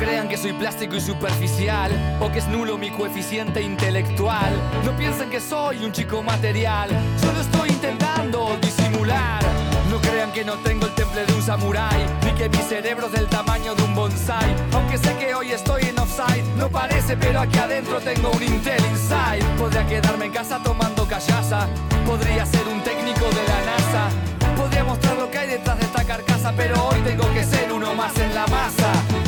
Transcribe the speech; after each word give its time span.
crean 0.00 0.28
que 0.28 0.38
soy 0.38 0.54
plástico 0.54 0.96
y 0.96 1.00
superficial 1.00 1.92
o 2.20 2.32
que 2.32 2.38
es 2.38 2.48
nulo 2.48 2.78
mi 2.78 2.90
coeficiente 2.90 3.60
intelectual. 3.60 4.50
No 4.82 4.96
piensen 4.96 5.28
que 5.28 5.40
soy 5.40 5.84
un 5.84 5.92
chico 5.92 6.22
material, 6.22 6.88
solo 7.20 7.38
estoy 7.40 7.68
intentando 7.68 8.56
disimular. 8.62 9.42
No 9.90 10.00
crean 10.00 10.32
que 10.32 10.42
no 10.42 10.54
tengo 10.64 10.86
el 10.86 10.94
temple 10.94 11.26
de 11.26 11.34
un 11.34 11.42
samurái, 11.42 12.06
ni 12.24 12.32
que 12.32 12.48
mi 12.48 12.56
cerebro 12.56 13.08
es 13.08 13.12
del 13.12 13.26
tamaño 13.26 13.74
de 13.74 13.82
un 13.82 13.94
bonsai. 13.94 14.54
Aunque 14.72 14.96
sé 14.96 15.14
que 15.18 15.34
hoy 15.34 15.52
estoy 15.52 15.82
en 15.82 15.98
offside, 15.98 16.44
no 16.56 16.70
parece, 16.70 17.14
pero 17.18 17.40
aquí 17.40 17.58
adentro 17.58 18.00
tengo 18.00 18.30
un 18.30 18.42
Intel 18.42 18.82
Inside. 18.86 19.44
Podría 19.58 19.86
quedarme 19.86 20.26
en 20.26 20.32
casa 20.32 20.62
tomando 20.62 21.06
callaza, 21.06 21.68
podría 22.06 22.46
ser 22.46 22.66
un 22.68 22.82
técnico 22.82 23.26
de 23.26 23.42
la 23.46 23.60
NASA. 23.66 24.08
Podría 24.56 24.82
mostrar 24.82 25.16
lo 25.18 25.30
que 25.30 25.38
hay 25.38 25.48
detrás 25.48 25.78
de 25.78 25.84
esta 25.84 26.04
carcasa, 26.04 26.54
pero 26.56 26.88
hoy 26.88 27.00
tengo 27.00 27.30
que 27.34 27.44
ser 27.44 27.70
uno 27.70 27.94
más 27.94 28.16
en 28.16 28.34
la 28.34 28.46
masa. 28.46 29.19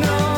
No 0.00 0.29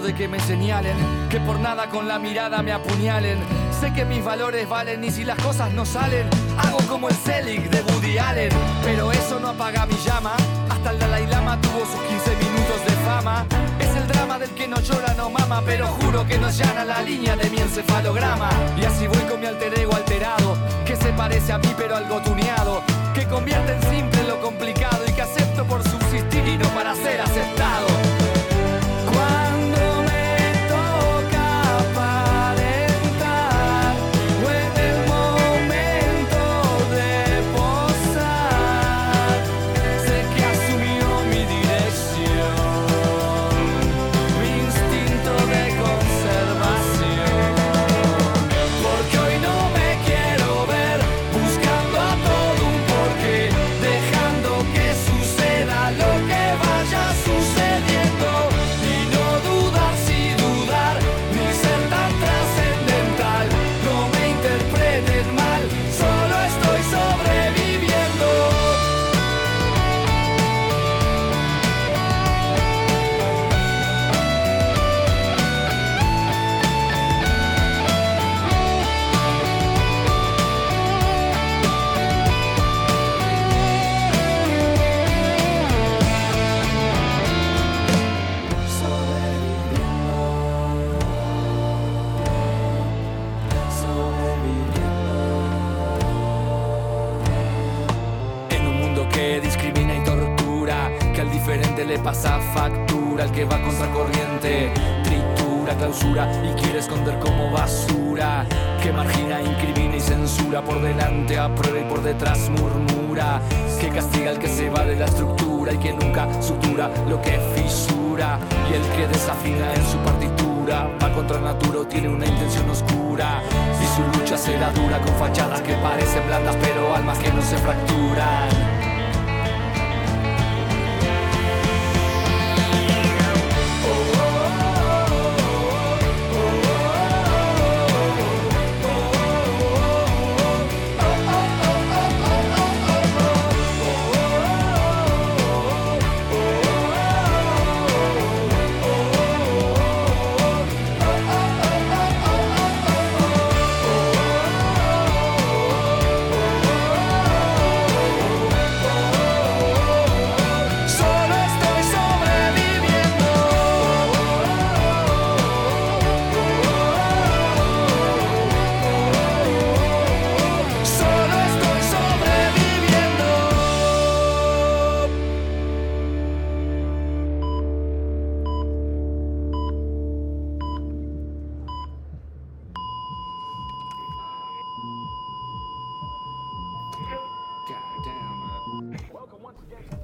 de 0.00 0.14
que 0.14 0.28
me 0.28 0.40
señalen 0.40 0.96
que 1.28 1.40
por 1.40 1.58
nada 1.58 1.88
con 1.90 2.08
la 2.08 2.18
mirada 2.18 2.62
me 2.62 2.72
apuñalen. 2.72 3.38
Sé 3.80 3.92
que 3.92 4.04
mis 4.04 4.24
valores 4.24 4.68
valen 4.68 5.04
y 5.04 5.10
si 5.10 5.24
las 5.24 5.36
cosas 5.42 5.72
no 5.72 5.84
salen 5.84 6.28
hago 6.58 6.78
como 6.88 7.08
el 7.08 7.14
Selig 7.16 7.68
de 7.70 7.82
Woody 7.82 8.18
Allen. 8.18 8.50
Pero 8.82 9.12
eso 9.12 9.38
no 9.40 9.48
apaga 9.48 9.84
mi 9.86 9.94
llama 9.96 10.34
hasta 10.70 10.90
el 10.90 10.98
Dalai 10.98 11.26
Lama 11.26 11.60
tuvo 11.60 11.80
sus 11.80 12.00
15 12.00 12.36
minutos 12.36 12.84
de 12.86 12.92
fama. 13.04 13.46
Es 13.78 13.94
el 13.96 14.06
drama 14.06 14.38
del 14.38 14.50
que 14.50 14.68
no 14.68 14.80
llora 14.80 15.12
no 15.14 15.28
mama 15.28 15.62
pero 15.66 15.86
juro 15.88 16.26
que 16.26 16.38
no 16.38 16.50
llana 16.50 16.84
la 16.84 17.02
línea 17.02 17.36
de 17.36 17.50
mi 17.50 17.58
encefalograma. 17.58 18.48
Y 18.80 18.84
así 18.84 19.06
voy 19.06 19.22
con 19.30 19.40
mi 19.40 19.46
alter 19.46 19.78
ego 19.78 19.94
alterado 19.94 20.56
que 20.86 20.96
se 20.96 21.12
parece 21.12 21.52
a 21.52 21.58
mí 21.58 21.68
pero 21.76 21.96
algo 21.96 22.20
tuneado 22.22 22.82
que 23.14 23.26
convierte 23.26 23.72
en 23.72 23.82
simple 23.82 24.24
lo 24.24 24.40
complicado 24.40 25.04
y 25.06 25.12
que 25.12 25.22
acepto 25.22 25.64
por 25.66 25.82
subsistir 25.82 26.46
y 26.46 26.56
no 26.56 26.68
para 26.70 26.94
ser 26.94 27.20
aceptado 27.20 27.99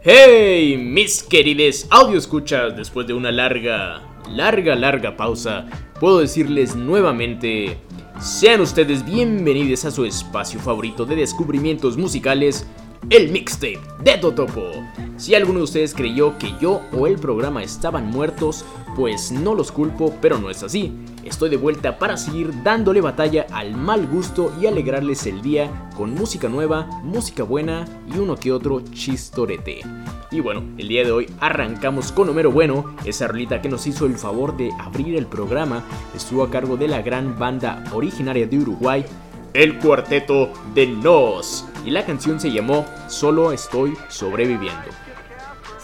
Hey, 0.09 0.77
mis 0.77 1.21
queridos 1.21 1.89
audio 1.91 2.17
escuchas, 2.17 2.77
después 2.77 3.09
de 3.09 3.13
una 3.13 3.33
larga, 3.33 4.03
larga, 4.31 4.77
larga 4.77 5.17
pausa, 5.17 5.67
puedo 5.99 6.21
decirles 6.21 6.77
nuevamente, 6.77 7.77
sean 8.21 8.61
ustedes 8.61 9.05
bienvenidos 9.05 9.85
a 9.85 9.91
su 9.91 10.05
espacio 10.05 10.61
favorito 10.61 11.05
de 11.07 11.17
descubrimientos 11.17 11.97
musicales, 11.97 12.69
el 13.11 13.33
mixtape 13.33 13.81
de 14.05 14.17
Totopo. 14.19 14.71
Si 15.17 15.35
alguno 15.35 15.61
de 15.61 15.65
ustedes 15.65 15.95
creyó 15.95 16.37
que 16.39 16.53
yo 16.61 16.83
o 16.93 17.07
el 17.07 17.19
programa 17.19 17.63
estaban 17.63 18.11
muertos, 18.11 18.67
pues 18.95 19.33
no 19.33 19.55
los 19.55 19.73
culpo, 19.73 20.15
pero 20.21 20.39
no 20.39 20.51
es 20.51 20.63
así. 20.63 20.93
Estoy 21.25 21.49
de 21.49 21.57
vuelta 21.57 21.99
para 21.99 22.19
seguir 22.19 22.63
dándole 22.63 23.01
batalla 23.01 23.47
al 23.51 23.75
mal 23.75 24.07
gusto 24.07 24.53
y 24.61 24.67
alegrarles 24.67 25.27
el 25.27 25.41
día 25.41 25.89
con 25.97 26.15
música 26.15 26.51
nueva, 26.51 26.87
música 27.03 27.45
buena 27.45 27.87
y 28.15 28.19
uno 28.19 28.37
que 28.37 28.53
otro 28.53 28.83
chistorete. 28.93 29.81
Y 30.31 30.41
bueno, 30.41 30.63
el 30.77 30.89
día 30.89 31.03
de 31.03 31.13
hoy 31.13 31.27
arrancamos 31.41 32.13
con 32.13 32.29
Homero 32.29 32.53
Bueno, 32.53 32.95
esa 33.07 33.27
rolita 33.27 33.63
que 33.63 33.71
nos 33.71 33.87
hizo 33.87 34.05
el 34.05 34.17
favor 34.17 34.55
de 34.57 34.71
abrir 34.79 35.17
el 35.17 35.27
programa, 35.27 35.83
estuvo 36.15 36.43
a 36.43 36.51
cargo 36.51 36.77
de 36.77 36.89
la 36.89 37.01
gran 37.01 37.39
banda 37.39 37.83
originaria 37.93 38.47
de 38.47 38.59
Uruguay, 38.59 39.05
el 39.55 39.79
cuarteto 39.79 40.51
de 40.75 40.87
Nos, 40.87 41.65
y 41.87 41.91
la 41.91 42.05
canción 42.05 42.39
se 42.39 42.53
llamó 42.53 42.85
Solo 43.09 43.53
estoy 43.53 43.95
sobreviviendo. 44.09 45.06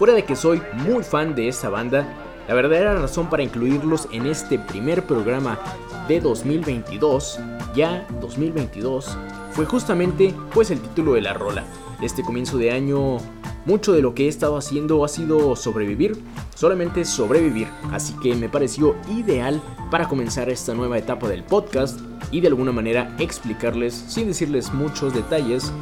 Fuera 0.03 0.15
de 0.15 0.25
que 0.25 0.35
soy 0.35 0.61
muy 0.85 1.05
fan 1.05 1.37
de 1.37 1.47
esta 1.47 1.69
banda, 1.69 2.05
la 2.49 2.55
verdadera 2.55 2.97
razón 2.97 3.31
para 3.31 3.45
incluirlos 3.45 4.09
en 4.11 4.27
este 4.27 4.59
primer 4.59 5.07
programa 5.07 5.61
de 6.09 6.19
2022, 6.19 7.39
ya 7.73 8.05
2022, 8.21 9.17
fue 9.53 9.65
justamente 9.65 10.35
pues 10.53 10.73
el 10.73 10.81
título 10.81 11.13
de 11.13 11.21
la 11.21 11.35
rola. 11.35 11.63
Este 12.01 12.25
comienzo 12.25 12.59
de 12.59 12.73
año, 12.73 13.19
mucho 13.65 13.93
de 13.93 14.03
lo 14.03 14.13
que 14.13 14.25
he 14.25 14.29
estado 14.29 14.57
haciendo 14.57 15.05
ha 15.05 15.09
sido 15.09 15.55
sobrevivir, 15.55 16.21
solamente 16.57 17.05
sobrevivir, 17.05 17.69
así 17.93 18.13
que 18.21 18.35
me 18.35 18.49
pareció 18.49 18.97
ideal 19.09 19.63
para 19.89 20.09
comenzar 20.09 20.51
esta 20.51 20.75
nueva 20.75 20.99
etapa 20.99 21.29
del 21.29 21.45
podcast 21.45 22.01
y 22.33 22.41
de 22.41 22.49
alguna 22.49 22.73
manera 22.73 23.15
explicarles, 23.21 23.95
sin 23.95 24.27
decirles 24.27 24.75
muchos 24.75 25.15
detalles, 25.15 25.73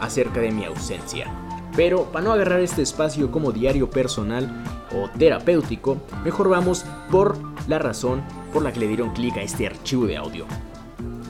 acerca 0.00 0.40
de 0.40 0.50
mi 0.50 0.64
ausencia. 0.64 1.32
Pero 1.80 2.04
para 2.12 2.26
no 2.26 2.32
agarrar 2.34 2.60
este 2.60 2.82
espacio 2.82 3.30
como 3.30 3.52
diario 3.52 3.88
personal 3.88 4.46
o 4.94 5.08
terapéutico, 5.18 5.96
mejor 6.22 6.50
vamos 6.50 6.84
por 7.10 7.38
la 7.68 7.78
razón 7.78 8.20
por 8.52 8.62
la 8.62 8.70
que 8.70 8.80
le 8.80 8.88
dieron 8.88 9.14
clic 9.14 9.38
a 9.38 9.42
este 9.42 9.66
archivo 9.66 10.04
de 10.04 10.18
audio. 10.18 10.44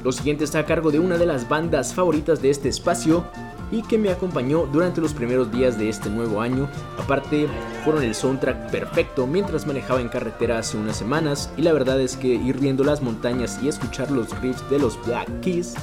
Lo 0.02 0.11
siguiente 0.11 0.43
está 0.43 0.58
a 0.58 0.67
cargo 0.67 0.91
de 0.91 0.99
una 0.99 1.19
de 1.19 1.26
las 1.26 1.49
bandas 1.49 1.94
favoritas 1.94 2.43
de 2.43 2.50
este 2.50 2.69
espacio 2.69 3.25
y 3.70 3.82
que 3.82 3.97
me 3.97 4.11
acompañó 4.11 4.67
durante 4.67 5.00
los 5.00 5.14
primeros 5.14 5.52
días 5.52 5.79
de 5.79 5.88
este 5.88 6.11
nuevo 6.11 6.41
año. 6.41 6.69
Aparte, 6.99 7.47
fueron 7.85 8.02
el 8.02 8.17
soundtrack 8.17 8.73
perfecto 8.73 9.29
mientras 9.29 9.69
manejaba 9.69 10.00
en 10.00 10.08
carretera 10.08 10.58
hace 10.58 10.76
unas 10.76 10.97
semanas 10.97 11.49
y 11.56 11.62
la 11.62 11.73
verdad 11.73 12.00
es 12.00 12.17
que 12.17 12.26
ir 12.26 12.58
viendo 12.58 12.82
las 12.82 13.02
montañas 13.02 13.61
y 13.62 13.69
escuchar 13.69 14.11
los 14.11 14.37
riffs 14.41 14.69
de 14.69 14.81
los 14.81 15.00
Black 15.06 15.29
Keys, 15.43 15.76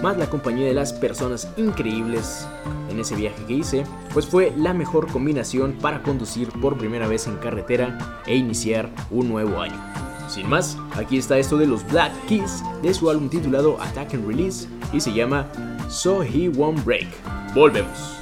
más 0.00 0.16
la 0.16 0.30
compañía 0.30 0.66
de 0.66 0.74
las 0.74 0.92
personas 0.92 1.48
increíbles 1.56 2.46
en 2.90 3.00
ese 3.00 3.16
viaje 3.16 3.44
que 3.46 3.54
hice, 3.54 3.84
pues 4.12 4.26
fue 4.26 4.52
la 4.56 4.74
mejor 4.74 5.06
combinación 5.08 5.74
para 5.80 6.02
conducir 6.02 6.48
por 6.60 6.78
primera 6.78 7.08
vez 7.08 7.26
en 7.26 7.36
carretera 7.36 8.20
e 8.26 8.36
iniciar 8.36 8.90
un 9.10 9.28
nuevo 9.28 9.60
año. 9.60 9.78
Sin 10.28 10.48
más, 10.48 10.76
aquí 10.94 11.16
está 11.18 11.38
esto 11.38 11.56
de 11.56 11.66
los 11.66 11.86
Black 11.90 12.12
Keys 12.26 12.62
de 12.82 12.92
su 12.92 13.08
álbum 13.08 13.28
titulado 13.28 13.80
Attack 13.80 14.14
and 14.14 14.26
Release 14.26 14.68
y 14.92 15.00
se 15.00 15.12
llama 15.12 15.46
So 15.88 16.22
He 16.22 16.48
Won't 16.48 16.84
Break. 16.84 17.08
Volvemos. 17.54 18.18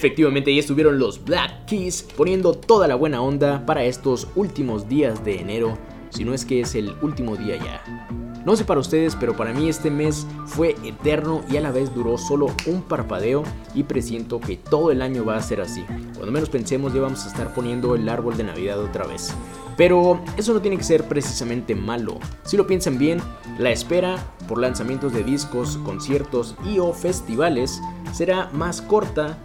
Efectivamente, 0.00 0.50
ahí 0.50 0.58
estuvieron 0.58 0.98
los 0.98 1.22
Black 1.22 1.66
Keys 1.66 2.06
poniendo 2.16 2.54
toda 2.54 2.88
la 2.88 2.94
buena 2.94 3.20
onda 3.20 3.66
para 3.66 3.84
estos 3.84 4.28
últimos 4.34 4.88
días 4.88 5.22
de 5.26 5.38
enero, 5.38 5.76
si 6.08 6.24
no 6.24 6.32
es 6.32 6.46
que 6.46 6.62
es 6.62 6.74
el 6.74 6.94
último 7.02 7.36
día 7.36 7.58
ya. 7.58 8.40
No 8.46 8.56
sé 8.56 8.64
para 8.64 8.80
ustedes, 8.80 9.14
pero 9.14 9.36
para 9.36 9.52
mí 9.52 9.68
este 9.68 9.90
mes 9.90 10.26
fue 10.46 10.74
eterno 10.84 11.42
y 11.50 11.58
a 11.58 11.60
la 11.60 11.70
vez 11.70 11.94
duró 11.94 12.16
solo 12.16 12.46
un 12.64 12.80
parpadeo 12.80 13.42
y 13.74 13.82
presiento 13.82 14.40
que 14.40 14.56
todo 14.56 14.90
el 14.90 15.02
año 15.02 15.22
va 15.22 15.36
a 15.36 15.42
ser 15.42 15.60
así. 15.60 15.84
Cuando 16.14 16.32
menos 16.32 16.48
pensemos 16.48 16.94
ya 16.94 17.02
vamos 17.02 17.26
a 17.26 17.28
estar 17.28 17.52
poniendo 17.52 17.94
el 17.94 18.08
árbol 18.08 18.38
de 18.38 18.44
Navidad 18.44 18.80
otra 18.80 19.06
vez. 19.06 19.34
Pero 19.76 20.18
eso 20.38 20.54
no 20.54 20.62
tiene 20.62 20.78
que 20.78 20.84
ser 20.84 21.04
precisamente 21.08 21.74
malo. 21.74 22.18
Si 22.44 22.56
lo 22.56 22.66
piensan 22.66 22.96
bien, 22.96 23.20
la 23.58 23.70
espera 23.70 24.16
por 24.48 24.58
lanzamientos 24.58 25.12
de 25.12 25.24
discos, 25.24 25.76
conciertos 25.84 26.56
y 26.64 26.78
o 26.78 26.94
festivales 26.94 27.82
será 28.14 28.48
más 28.54 28.80
corta 28.80 29.38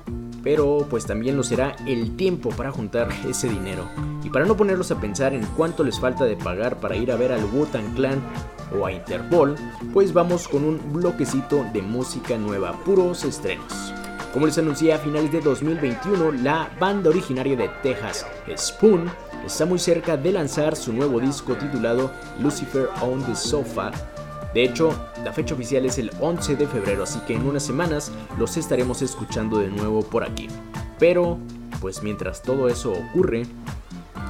pero 0.45 0.85
pues 0.89 1.07
también 1.07 1.35
lo 1.35 1.43
será 1.43 1.75
el 1.87 2.15
tiempo 2.15 2.51
para 2.51 2.71
juntar 2.71 3.09
ese 3.27 3.49
dinero. 3.49 3.89
Y 4.23 4.29
para 4.29 4.45
no 4.45 4.55
ponerlos 4.55 4.91
a 4.91 5.01
pensar 5.01 5.33
en 5.33 5.43
cuánto 5.57 5.83
les 5.83 5.99
falta 5.99 6.23
de 6.23 6.37
pagar 6.37 6.79
para 6.79 6.95
ir 6.95 7.11
a 7.11 7.15
ver 7.15 7.31
al 7.31 7.43
Wu-Tang 7.43 7.95
Clan 7.95 8.21
o 8.79 8.85
a 8.85 8.91
Interpol, 8.91 9.55
pues 9.91 10.13
vamos 10.13 10.47
con 10.47 10.63
un 10.63 10.93
bloquecito 10.93 11.65
de 11.73 11.81
música 11.81 12.37
nueva, 12.37 12.73
puros 12.83 13.23
estrenos. 13.23 13.73
Como 14.33 14.45
les 14.45 14.57
anuncié 14.59 14.93
a 14.93 14.99
finales 14.99 15.31
de 15.31 15.41
2021, 15.41 16.43
la 16.43 16.69
banda 16.79 17.09
originaria 17.09 17.57
de 17.57 17.69
Texas, 17.81 18.27
Spoon, 18.55 19.09
está 19.45 19.65
muy 19.65 19.79
cerca 19.79 20.15
de 20.15 20.31
lanzar 20.31 20.75
su 20.75 20.93
nuevo 20.93 21.19
disco 21.19 21.55
titulado 21.55 22.11
Lucifer 22.39 22.89
on 23.01 23.23
the 23.25 23.35
Sofa, 23.35 23.91
de 24.55 24.63
hecho, 24.63 24.95
la 25.25 25.33
fecha 25.33 25.53
oficial 25.53 25.85
es 25.85 25.97
el 25.97 26.11
11 26.21 26.55
de 26.55 26.65
febrero, 26.65 27.03
así 27.03 27.19
que 27.27 27.35
en 27.35 27.45
unas 27.45 27.61
semanas 27.61 28.09
los 28.39 28.55
estaremos 28.55 29.01
escuchando 29.01 29.59
de 29.59 29.67
nuevo 29.67 30.01
por 30.01 30.23
aquí. 30.23 30.47
Pero, 30.97 31.37
pues 31.81 32.01
mientras 32.01 32.41
todo 32.41 32.69
eso 32.69 32.93
ocurre, 32.93 33.45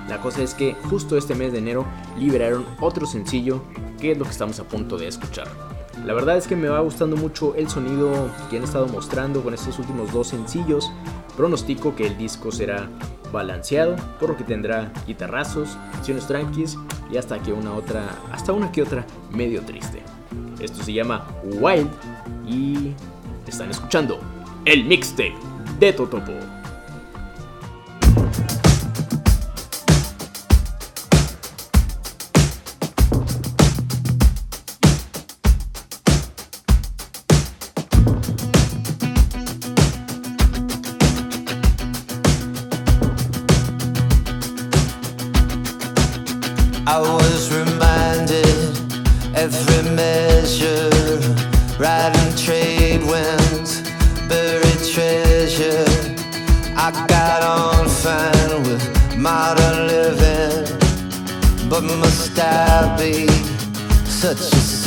la 0.10 0.20
cosa 0.22 0.42
es 0.42 0.56
que 0.56 0.74
justo 0.90 1.16
este 1.16 1.36
mes 1.36 1.52
de 1.52 1.60
enero 1.60 1.86
liberaron 2.18 2.66
otro 2.82 3.06
sencillo, 3.06 3.62
que 4.02 4.14
es 4.14 4.18
lo 4.18 4.24
que 4.24 4.32
estamos 4.32 4.60
a 4.60 4.64
punto 4.64 4.98
de 4.98 5.08
escuchar. 5.08 5.48
La 6.04 6.16
verdad 6.16 6.38
es 6.38 6.48
que 6.48 6.56
me 6.56 6.70
va 6.70 6.80
gustando 6.80 7.16
mucho 7.16 7.54
el 7.54 7.70
sonido 7.70 8.12
que 8.50 8.58
han 8.58 8.64
estado 8.64 8.88
mostrando 8.88 9.44
con 9.44 9.54
estos 9.54 9.78
últimos 9.78 10.12
dos 10.12 10.30
sencillos. 10.30 10.92
Pronostico 11.38 11.96
que 11.96 12.08
el 12.08 12.18
disco 12.18 12.52
será 12.52 12.90
balanceado, 13.32 13.96
por 14.20 14.30
lo 14.30 14.38
que 14.38 14.44
tendrá 14.44 14.92
guitarrazos, 15.06 15.78
canciones 15.92 16.26
tranquis 16.26 16.80
y 17.12 17.18
hasta 17.18 17.38
que 17.44 17.54
una 17.54 17.76
otra, 17.76 18.08
hasta 18.32 18.54
una 18.54 18.72
que 18.72 18.82
otra 18.82 19.06
medio 19.30 19.62
triste. 19.62 20.02
Esto 20.66 20.84
se 20.84 20.94
llama 20.94 21.28
Wild 21.44 21.90
y 22.48 22.94
están 23.48 23.70
escuchando 23.70 24.20
el 24.66 24.84
mixtape 24.86 25.36
de 25.80 25.94
Totopo. 25.94 26.34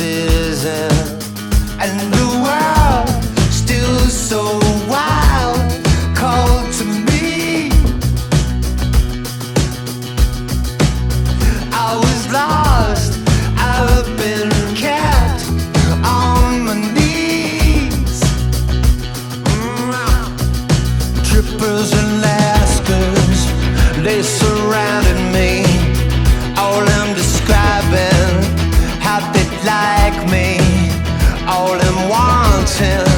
And. 0.01 0.88
Estás 31.81 33.08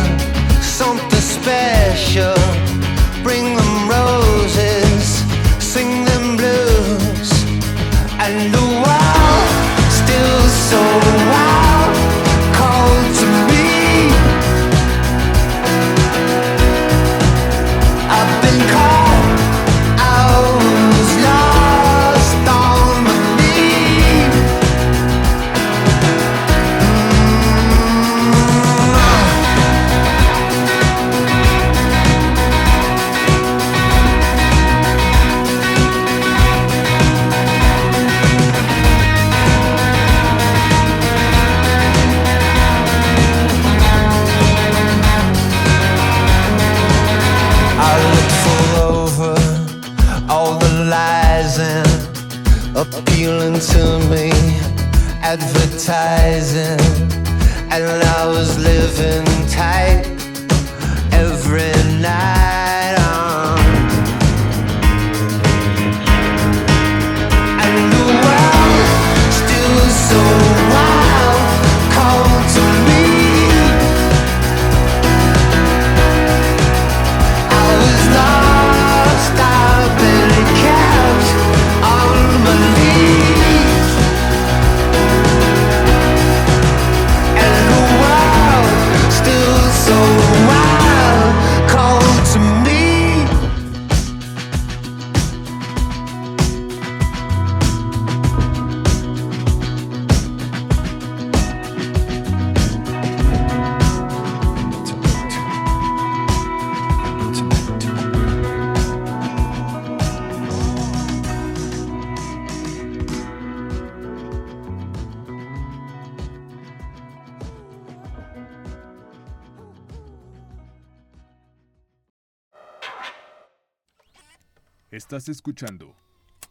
escuchando 125.31 125.95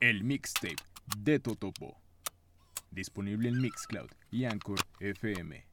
el 0.00 0.24
mixtape 0.24 0.76
de 1.18 1.38
Totopo, 1.38 2.00
disponible 2.90 3.48
en 3.48 3.60
Mixcloud 3.60 4.10
y 4.30 4.46
Anchor 4.46 4.78
FM. 5.00 5.64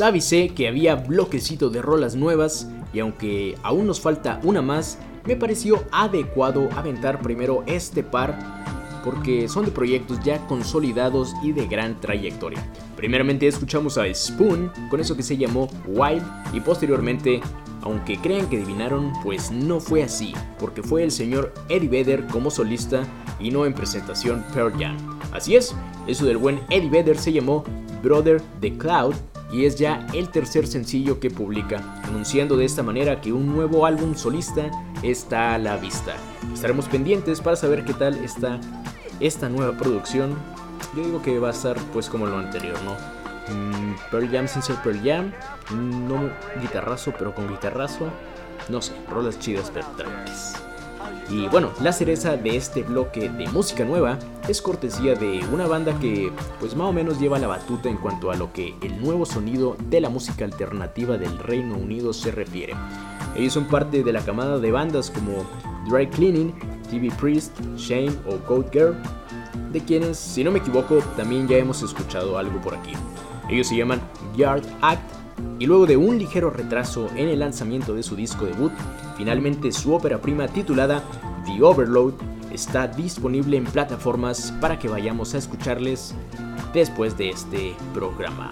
Avisé 0.00 0.48
que 0.48 0.66
había 0.66 0.96
bloquecito 0.96 1.68
de 1.68 1.82
rolas 1.82 2.14
nuevas 2.14 2.68
y 2.92 3.00
aunque 3.00 3.56
aún 3.62 3.86
nos 3.86 4.00
falta 4.00 4.40
una 4.42 4.62
más, 4.62 4.98
me 5.26 5.36
pareció 5.36 5.84
adecuado 5.92 6.68
aventar 6.74 7.20
primero 7.20 7.62
este 7.66 8.02
par 8.02 8.38
porque 9.04 9.48
son 9.48 9.64
de 9.64 9.70
proyectos 9.70 10.18
ya 10.22 10.46
consolidados 10.46 11.34
y 11.42 11.52
de 11.52 11.66
gran 11.66 12.00
trayectoria. 12.00 12.64
Primeramente 12.96 13.46
escuchamos 13.46 13.98
a 13.98 14.12
Spoon 14.12 14.70
con 14.90 15.00
eso 15.00 15.16
que 15.16 15.22
se 15.22 15.36
llamó 15.36 15.68
Wild 15.86 16.22
y 16.52 16.60
posteriormente, 16.60 17.40
aunque 17.82 18.18
crean 18.18 18.48
que 18.48 18.56
adivinaron, 18.56 19.12
pues 19.22 19.50
no 19.50 19.80
fue 19.80 20.02
así, 20.02 20.34
porque 20.58 20.82
fue 20.82 21.02
el 21.02 21.10
señor 21.10 21.52
Eddie 21.68 21.88
Vedder 21.88 22.26
como 22.26 22.50
solista 22.50 23.02
y 23.38 23.50
no 23.50 23.64
en 23.64 23.74
presentación 23.74 24.44
Pearl 24.54 24.72
Jam. 24.78 24.96
Así 25.32 25.56
es, 25.56 25.74
eso 26.06 26.26
del 26.26 26.36
buen 26.36 26.60
Eddie 26.70 26.90
Vedder 26.90 27.16
se 27.16 27.32
llamó 27.32 27.64
Brother 28.02 28.40
the 28.60 28.76
Cloud 28.76 29.14
y 29.52 29.64
es 29.64 29.76
ya 29.76 30.06
el 30.12 30.28
tercer 30.30 30.66
sencillo 30.66 31.18
que 31.18 31.30
publica, 31.30 32.00
anunciando 32.04 32.56
de 32.56 32.64
esta 32.64 32.82
manera 32.82 33.20
que 33.20 33.32
un 33.32 33.46
nuevo 33.46 33.84
álbum 33.84 34.14
solista 34.14 34.70
está 35.02 35.54
a 35.54 35.58
la 35.58 35.76
vista. 35.76 36.14
Estaremos 36.54 36.86
pendientes 36.86 37.40
para 37.40 37.56
saber 37.56 37.84
qué 37.84 37.94
tal 37.94 38.14
está 38.24 38.60
esta 39.18 39.48
nueva 39.48 39.76
producción. 39.76 40.34
Yo 40.96 41.04
digo 41.04 41.22
que 41.22 41.38
va 41.38 41.48
a 41.48 41.52
estar 41.52 41.76
pues 41.92 42.08
como 42.08 42.26
lo 42.26 42.38
anterior, 42.38 42.76
¿no? 42.84 42.94
Mm, 43.52 43.96
Pearl 44.10 44.30
Jam 44.30 44.46
sin 44.46 44.62
ser 44.62 44.76
Pearl 44.76 45.00
Jam, 45.02 45.32
no 46.06 46.30
guitarrazo 46.60 47.12
pero 47.18 47.34
con 47.34 47.48
guitarrazo, 47.48 48.08
no 48.68 48.80
sé, 48.80 48.92
rolas 49.10 49.38
chidas 49.38 49.70
pero 49.74 49.86
tranquilas. 49.96 50.69
Y 51.28 51.46
bueno, 51.48 51.70
la 51.80 51.92
cereza 51.92 52.36
de 52.36 52.56
este 52.56 52.82
bloque 52.82 53.28
de 53.28 53.48
música 53.48 53.84
nueva 53.84 54.18
es 54.48 54.60
cortesía 54.60 55.14
de 55.14 55.44
una 55.52 55.66
banda 55.66 55.96
que 56.00 56.32
pues 56.58 56.74
más 56.74 56.88
o 56.88 56.92
menos 56.92 57.20
lleva 57.20 57.38
la 57.38 57.46
batuta 57.46 57.88
en 57.88 57.96
cuanto 57.96 58.30
a 58.30 58.36
lo 58.36 58.52
que 58.52 58.74
el 58.82 59.00
nuevo 59.00 59.24
sonido 59.24 59.76
de 59.88 60.00
la 60.00 60.08
música 60.08 60.44
alternativa 60.44 61.18
del 61.18 61.38
Reino 61.38 61.76
Unido 61.76 62.12
se 62.12 62.32
refiere. 62.32 62.74
Ellos 63.36 63.52
son 63.52 63.66
parte 63.68 64.02
de 64.02 64.12
la 64.12 64.22
camada 64.22 64.58
de 64.58 64.72
bandas 64.72 65.10
como 65.10 65.44
Dry 65.88 66.08
Cleaning, 66.08 66.52
TV 66.90 67.10
Priest, 67.20 67.58
Shame 67.76 68.12
o 68.26 68.36
Code 68.38 68.68
Girl, 68.72 68.96
de 69.72 69.80
quienes, 69.80 70.18
si 70.18 70.42
no 70.42 70.50
me 70.50 70.58
equivoco, 70.58 70.98
también 71.16 71.46
ya 71.46 71.56
hemos 71.56 71.82
escuchado 71.82 72.38
algo 72.38 72.60
por 72.60 72.74
aquí. 72.74 72.92
Ellos 73.48 73.68
se 73.68 73.76
llaman 73.76 74.00
Yard 74.36 74.64
Act 74.80 75.02
y 75.58 75.66
luego 75.66 75.86
de 75.86 75.96
un 75.96 76.18
ligero 76.18 76.50
retraso 76.50 77.08
en 77.14 77.28
el 77.28 77.38
lanzamiento 77.40 77.94
de 77.94 78.02
su 78.02 78.16
disco 78.16 78.46
debut, 78.46 78.72
finalmente 79.20 79.70
su 79.70 79.92
ópera 79.92 80.18
prima 80.18 80.48
titulada 80.48 81.04
The 81.44 81.62
Overload 81.62 82.14
está 82.54 82.88
disponible 82.88 83.58
en 83.58 83.64
plataformas 83.64 84.50
para 84.62 84.78
que 84.78 84.88
vayamos 84.88 85.34
a 85.34 85.38
escucharles 85.38 86.14
después 86.72 87.18
de 87.18 87.28
este 87.28 87.74
programa. 87.92 88.50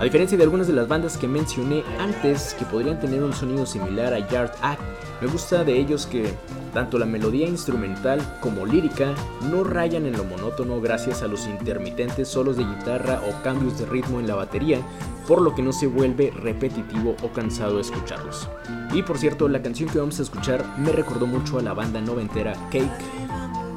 A 0.00 0.02
diferencia 0.02 0.36
de 0.36 0.42
algunas 0.42 0.66
de 0.66 0.72
las 0.72 0.88
bandas 0.88 1.16
que 1.16 1.28
mencioné 1.28 1.84
antes 2.00 2.54
que 2.54 2.64
podrían 2.64 2.98
tener 2.98 3.22
un 3.22 3.32
sonido 3.32 3.64
similar 3.64 4.12
a 4.12 4.28
Yard 4.28 4.50
Act, 4.62 4.82
me 5.20 5.28
gusta 5.28 5.62
de 5.62 5.78
ellos 5.78 6.06
que 6.06 6.34
tanto 6.70 6.98
la 6.98 7.06
melodía 7.06 7.46
instrumental 7.46 8.20
como 8.40 8.66
lírica 8.66 9.14
no 9.50 9.64
rayan 9.64 10.06
en 10.06 10.16
lo 10.16 10.24
monótono 10.24 10.80
gracias 10.80 11.22
a 11.22 11.26
los 11.26 11.46
intermitentes 11.46 12.28
solos 12.28 12.56
de 12.56 12.64
guitarra 12.64 13.20
o 13.28 13.42
cambios 13.42 13.78
de 13.78 13.86
ritmo 13.86 14.20
en 14.20 14.26
la 14.26 14.34
batería, 14.34 14.80
por 15.26 15.42
lo 15.42 15.54
que 15.54 15.62
no 15.62 15.72
se 15.72 15.86
vuelve 15.86 16.30
repetitivo 16.30 17.16
o 17.22 17.28
cansado 17.32 17.80
escucharlos. 17.80 18.48
Y 18.92 19.02
por 19.02 19.18
cierto, 19.18 19.48
la 19.48 19.62
canción 19.62 19.88
que 19.88 19.98
vamos 19.98 20.18
a 20.18 20.22
escuchar 20.22 20.64
me 20.78 20.92
recordó 20.92 21.26
mucho 21.26 21.58
a 21.58 21.62
la 21.62 21.74
banda 21.74 22.00
noventera 22.00 22.54
Cake, 22.70 22.88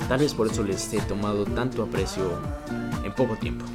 tal 0.08 0.20
vez 0.20 0.34
por 0.34 0.48
eso 0.48 0.64
les 0.64 0.94
he 0.94 1.02
tomado 1.02 1.46
tanto 1.46 1.84
aprecio 1.84 2.24
en 3.04 3.14
poco 3.14 3.36
tiempo. 3.36 3.66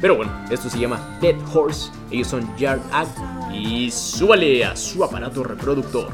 Pero 0.00 0.16
bueno, 0.16 0.32
esto 0.50 0.70
se 0.70 0.78
llama 0.78 1.18
Dead 1.20 1.36
Horse, 1.52 1.90
ellos 2.10 2.28
son 2.28 2.48
Yard 2.56 2.80
Act 2.92 3.18
y 3.52 3.90
súbale 3.90 4.64
a 4.64 4.76
su 4.76 5.02
aparato 5.02 5.42
reproductor. 5.42 6.08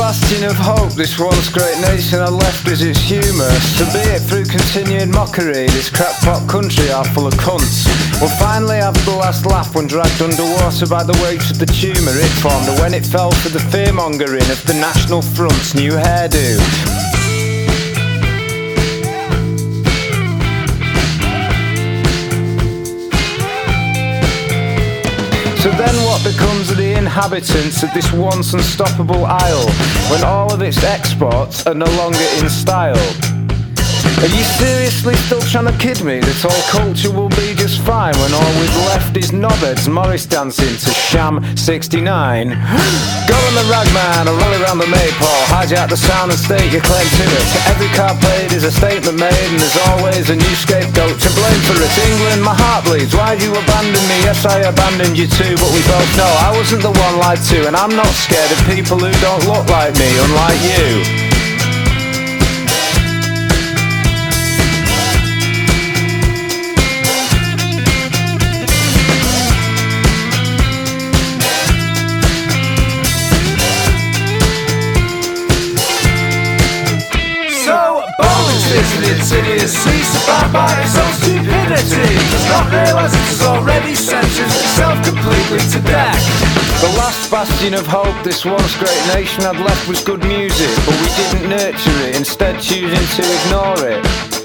Bastion 0.00 0.44
of 0.44 0.56
hope 0.56 0.90
this 0.94 1.18
once 1.18 1.50
great 1.50 1.78
nation 1.82 2.20
had 2.20 2.32
left 2.32 2.66
as 2.68 2.80
its 2.80 2.98
humour. 3.00 3.52
So 3.76 3.84
be 3.92 4.00
it 4.16 4.20
through 4.20 4.46
continued 4.46 5.10
mockery, 5.12 5.68
this 5.76 5.90
crackpot 5.90 6.48
country 6.48 6.90
are 6.90 7.04
full 7.12 7.26
of 7.26 7.34
cunts. 7.34 7.84
We'll 8.18 8.34
finally 8.40 8.78
have 8.78 8.96
the 9.04 9.10
last 9.10 9.44
laugh 9.44 9.74
when 9.74 9.86
dragged 9.86 10.22
underwater 10.22 10.86
by 10.86 11.04
the 11.04 11.12
weight 11.22 11.44
of 11.50 11.58
the 11.58 11.66
tumour 11.66 12.16
it 12.16 12.32
formed, 12.40 12.66
or 12.70 12.80
when 12.80 12.94
it 12.94 13.04
fell 13.04 13.30
for 13.30 13.50
the 13.50 13.58
fearmongering 13.58 14.48
of 14.50 14.64
the 14.66 14.72
National 14.72 15.20
Front's 15.20 15.74
new 15.74 15.92
hairdo. 15.92 16.56
So 25.60 25.68
then 25.72 25.89
inhabitants 27.20 27.82
of 27.82 27.92
this 27.92 28.10
once 28.14 28.54
unstoppable 28.54 29.26
isle 29.26 29.68
when 30.10 30.24
all 30.24 30.50
of 30.54 30.62
its 30.62 30.82
exports 30.82 31.66
are 31.66 31.74
no 31.74 31.84
longer 31.84 32.18
in 32.38 32.48
style? 32.48 33.29
Are 34.18 34.26
you 34.26 34.44
seriously 34.58 35.14
still 35.30 35.40
trying 35.46 35.70
to 35.70 35.76
kid 35.78 36.02
me 36.02 36.18
that 36.18 36.40
all 36.42 36.62
culture 36.68 37.08
will 37.08 37.30
be 37.38 37.54
just 37.54 37.78
fine 37.86 38.12
when 38.18 38.34
all 38.34 38.52
we've 38.58 38.80
left 38.90 39.16
is 39.16 39.30
knobheads 39.30 39.86
Morris 39.86 40.26
dancing 40.26 40.74
to 40.76 40.90
Sham 40.90 41.38
69? 41.56 42.02
Go 42.50 43.36
on 43.38 43.54
the 43.54 43.66
ragman 43.70 44.26
or 44.26 44.34
roll 44.36 44.54
around 44.60 44.82
the 44.82 44.90
maypole, 44.90 45.44
hijack 45.48 45.88
the 45.88 45.96
sound 45.96 46.34
and 46.34 46.40
state 46.40 46.68
your 46.74 46.82
claim 46.82 47.06
to 47.06 47.24
it. 47.24 47.46
Every 47.70 47.88
card 47.96 48.18
played 48.20 48.52
is 48.52 48.66
a 48.66 48.72
statement 48.74 49.16
made 49.16 49.48
and 49.54 49.62
there's 49.62 49.80
always 49.94 50.28
a 50.28 50.36
new 50.36 50.54
scapegoat 50.58 51.16
to 51.16 51.30
blame 51.32 51.60
for 51.64 51.78
it. 51.78 51.92
England, 52.10 52.42
my 52.42 52.52
heart 52.52 52.84
bleeds. 52.84 53.14
Why'd 53.14 53.40
you 53.40 53.54
abandon 53.54 54.04
me? 54.10 54.18
Yes, 54.26 54.44
I 54.44 54.66
abandoned 54.66 55.16
you 55.16 55.30
too, 55.30 55.54
but 55.56 55.70
we 55.70 55.80
both 55.86 56.10
know 56.18 56.28
I 56.44 56.50
wasn't 56.58 56.82
the 56.82 56.92
one 56.92 57.16
lied 57.22 57.40
to 57.54 57.70
and 57.70 57.78
I'm 57.78 57.94
not 57.94 58.10
scared 58.12 58.50
of 58.50 58.58
people 58.66 58.98
who 58.98 59.12
don't 59.22 59.46
look 59.46 59.64
like 59.70 59.94
me, 59.96 60.10
unlike 60.18 60.60
you. 60.66 61.29
Idiocy 79.60 80.02
Survived 80.02 80.52
by 80.52 80.72
its 80.80 80.96
own 80.96 81.12
stupidity. 81.20 82.14
Does 82.32 82.46
not 82.48 82.66
realise 82.72 83.12
it's 83.12 83.42
already 83.42 83.94
sentenced 83.94 84.40
itself 84.40 85.04
completely 85.04 85.60
to 85.70 85.80
death. 85.86 86.80
The 86.80 86.88
last 86.96 87.30
bastion 87.30 87.74
of 87.74 87.86
hope 87.86 88.16
this 88.24 88.44
once 88.44 88.76
great 88.76 89.02
nation 89.14 89.44
had 89.44 89.56
left 89.60 89.86
was 89.86 90.02
good 90.02 90.24
music 90.24 90.70
But 90.86 90.96
we 91.00 91.08
didn't 91.20 91.50
nurture 91.50 91.98
it, 92.08 92.16
instead 92.16 92.60
choosing 92.60 93.06
to 93.16 93.22
ignore 93.36 93.86
it 93.86 94.39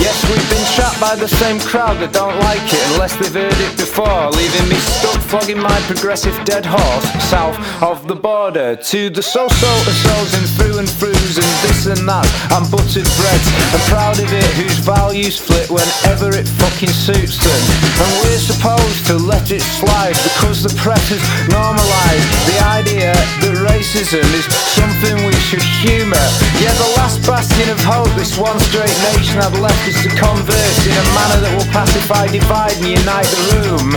Yes, 0.00 0.16
we've 0.32 0.48
been 0.48 0.64
trapped 0.74 0.98
by 0.98 1.14
the 1.14 1.28
same 1.28 1.60
crowd 1.60 2.00
that 2.00 2.12
don't 2.12 2.38
like 2.40 2.64
it 2.72 2.80
unless 2.92 3.14
they've 3.20 3.36
heard 3.36 3.60
it 3.60 3.76
before, 3.76 4.32
leaving 4.32 4.66
me 4.68 4.76
stuck 4.76 5.20
flogging 5.30 5.62
my 5.62 5.78
progressive 5.86 6.34
dead 6.42 6.66
horse 6.66 7.06
south 7.30 7.54
of 7.78 8.08
the 8.08 8.16
border 8.16 8.74
to 8.74 9.08
the 9.10 9.22
so-so 9.22 9.72
so's 10.02 10.34
and 10.34 10.48
through 10.58 10.82
and 10.82 10.90
throughs 10.90 11.38
and 11.38 11.50
this 11.62 11.86
and 11.86 12.02
that 12.02 12.26
and 12.50 12.66
buttered 12.66 13.06
breads. 13.14 13.46
I'm 13.70 13.84
proud 13.86 14.18
of 14.18 14.26
it 14.26 14.50
whose 14.58 14.82
values 14.82 15.38
flip 15.38 15.70
whenever 15.70 16.34
it 16.34 16.50
fucking 16.58 16.90
suits 16.90 17.38
them. 17.38 17.62
And 18.02 18.10
we're 18.26 18.42
supposed 18.42 19.06
to 19.06 19.22
let 19.22 19.54
it 19.54 19.62
slide 19.62 20.18
because 20.18 20.66
the 20.66 20.74
press 20.82 21.14
has 21.14 21.22
normalised 21.46 22.26
the 22.50 22.58
idea 22.74 23.14
that 23.14 23.54
racism 23.62 24.26
is 24.34 24.50
something 24.74 25.14
we 25.22 25.36
should 25.46 25.62
humour. 25.78 26.26
Yeah, 26.58 26.74
the 26.74 26.90
last 26.98 27.22
bastion 27.22 27.70
of 27.70 27.78
hope 27.86 28.10
this 28.18 28.34
one 28.34 28.58
straight 28.66 28.98
nation 29.14 29.38
had 29.38 29.54
left 29.62 29.78
to 29.92 30.08
converse 30.14 30.80
in 30.86 30.94
a 30.94 31.06
manner 31.18 31.38
that 31.42 31.52
will 31.56 31.70
pacify, 31.74 32.26
divide 32.30 32.76
and 32.78 32.94
unite 32.94 33.26
the 33.26 33.42
room. 33.58 33.88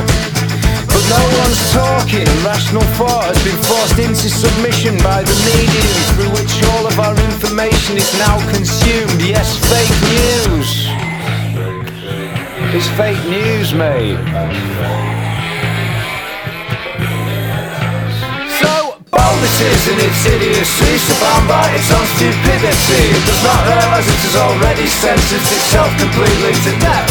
But 0.89 1.03
no 1.09 1.21
one's 1.41 1.61
talking, 1.73 2.25
rational 2.41 2.85
thought 2.97 3.29
has 3.29 3.41
been 3.45 3.57
forced 3.65 3.97
into 4.01 4.27
submission 4.29 4.97
by 5.05 5.21
the 5.21 5.37
medium 5.53 5.97
through 6.13 6.31
which 6.33 6.53
all 6.73 6.85
of 6.85 6.97
our 6.99 7.13
information 7.29 7.97
is 7.97 8.09
now 8.17 8.37
consumed. 8.49 9.21
Yes, 9.21 9.57
fake 9.69 9.97
news. 10.09 10.89
It's 12.73 12.89
fake 12.97 13.21
news, 13.29 13.73
mate. 13.73 14.17
Is 19.43 19.87
in 19.91 19.99
its 19.99 20.23
idiocy, 20.23 20.97
so 21.03 21.13
bound 21.19 21.51
by 21.51 21.67
its 21.75 21.91
own 21.91 22.07
stupidity. 22.15 23.03
It 23.11 23.23
does 23.27 23.43
not 23.43 23.59
realise 23.67 24.07
it 24.07 24.21
has 24.23 24.35
already 24.39 24.87
sentenced 24.87 25.51
itself 25.51 25.91
completely 25.99 26.55
to 26.63 26.71
death. 26.79 27.07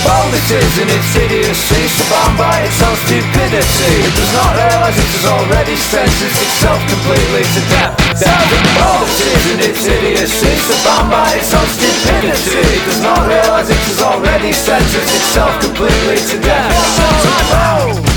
Bold 0.00 0.32
it 0.32 0.48
is 0.56 0.74
in 0.80 0.88
its 0.88 1.12
idiocy, 1.20 1.84
so 1.94 2.04
bound 2.08 2.36
by 2.40 2.64
its 2.64 2.80
own 2.80 2.96
stupidity. 3.04 3.92
It 4.08 4.12
does 4.16 4.32
not 4.32 4.56
realise 4.56 4.96
it 4.96 5.10
has 5.20 5.26
already 5.28 5.76
sentenced 5.76 6.40
itself 6.40 6.80
completely 6.88 7.44
to 7.44 7.60
death. 7.68 7.92
Bold 8.80 9.08
it 9.08 9.20
is 9.20 9.44
in 9.52 9.60
its 9.60 9.84
idiocy, 9.84 10.52
so 10.64 10.74
bound 10.80 11.12
by 11.12 11.28
its 11.36 11.52
own 11.52 11.68
stupidity. 11.76 12.60
It 12.60 12.82
does 12.88 13.00
not 13.04 13.20
realise 13.28 13.68
it 13.68 13.84
has 13.84 14.00
already 14.00 14.52
sentenced 14.56 15.12
itself 15.12 15.52
completely 15.60 16.18
to 16.24 16.36
death. 16.40 16.72
So 18.00 18.09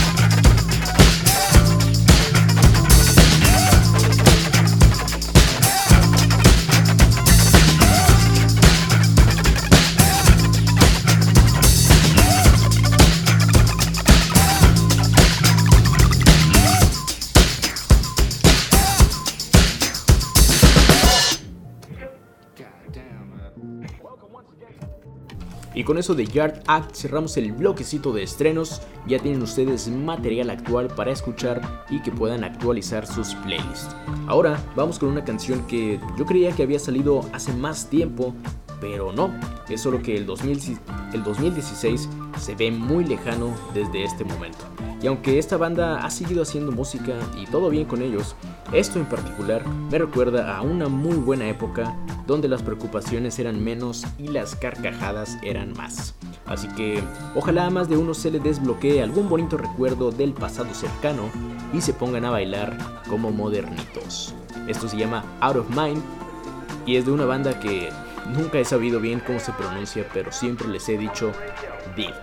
Y 25.84 25.86
con 25.86 25.98
eso 25.98 26.16
de 26.16 26.26
Yard 26.26 26.64
Act 26.68 26.96
cerramos 26.96 27.36
el 27.36 27.52
bloquecito 27.52 28.14
de 28.14 28.24
estrenos. 28.24 28.82
Ya 29.06 29.20
tienen 29.20 29.42
ustedes 29.42 29.90
material 29.90 30.50
actual 30.50 30.88
para 30.88 31.12
escuchar 31.12 31.84
y 31.90 32.02
que 32.02 32.10
puedan 32.10 32.46
actualizar 32.46 33.06
sus 33.06 33.36
playlists. 33.44 33.94
Ahora 34.28 34.64
vamos 34.78 34.98
con 34.98 35.10
una 35.10 35.26
canción 35.26 35.68
que 35.68 36.00
yo 36.18 36.26
creía 36.26 36.54
que 36.54 36.64
había 36.64 36.80
salido 36.80 37.26
hace 37.34 37.52
más 37.52 37.90
tiempo, 37.90 38.34
pero 38.80 39.12
no. 39.12 39.34
Es 39.70 39.82
solo 39.82 40.02
que 40.02 40.16
el, 40.16 40.26
2000 40.26 40.78
el 41.14 41.24
2016 41.24 42.10
se 42.38 42.56
ve 42.56 42.72
muy 42.72 43.06
lejano 43.06 43.54
desde 43.74 44.04
este 44.04 44.24
momento. 44.24 44.66
Y 45.02 45.08
aunque 45.08 45.38
esta 45.38 45.58
banda 45.58 46.06
ha 46.06 46.10
seguido 46.10 46.44
haciendo 46.44 46.72
música 46.72 47.14
y 47.38 47.46
todo 47.46 47.70
bien 47.70 47.86
con 47.86 48.02
ellos, 48.02 48.36
esto 48.72 49.00
en 49.00 49.06
particular 49.06 49.68
me 49.68 49.98
recuerda 49.98 50.56
a 50.56 50.62
una 50.62 50.88
muy 50.88 51.16
buena 51.18 51.50
época 51.50 51.94
donde 52.26 52.48
las 52.48 52.64
preocupaciones 52.64 53.38
eran 53.38 53.62
menos 53.62 54.06
y 54.18 54.30
las 54.30 54.56
carcajadas 54.56 55.38
eran 55.44 55.74
más. 55.74 56.16
Así 56.46 56.68
que 56.70 57.04
ojalá 57.36 57.66
a 57.66 57.70
más 57.70 57.90
de 57.90 57.98
uno 57.98 58.14
se 58.14 58.32
le 58.32 58.40
desbloquee 58.40 59.02
algún 59.02 59.28
bonito 59.28 59.58
recuerdo 59.58 60.12
del 60.12 60.34
pasado 60.34 60.74
cercano 60.74 61.30
y 61.74 61.82
se 61.82 61.94
pongan 61.94 62.26
a 62.26 62.32
bailar 62.32 62.78
como 63.10 63.32
modernitos. 63.32 64.34
Esto 64.68 64.88
se 64.88 64.98
llama 64.98 65.26
Out 65.42 65.58
of 65.58 65.70
Mind 65.70 66.02
y 66.86 66.96
es 66.96 67.06
de 67.06 67.12
una 67.12 67.26
banda 67.26 67.60
que 67.60 67.90
nunca 68.28 68.60
he 68.60 68.66
sabido 68.66 69.00
bien 69.00 69.20
cómo 69.20 69.40
se 69.40 69.52
pronuncia, 69.54 70.06
pero 70.14 70.32
siempre 70.32 70.68
les 70.68 70.88
he 70.90 70.98
dicho 70.98 71.32
Div. 71.96 72.14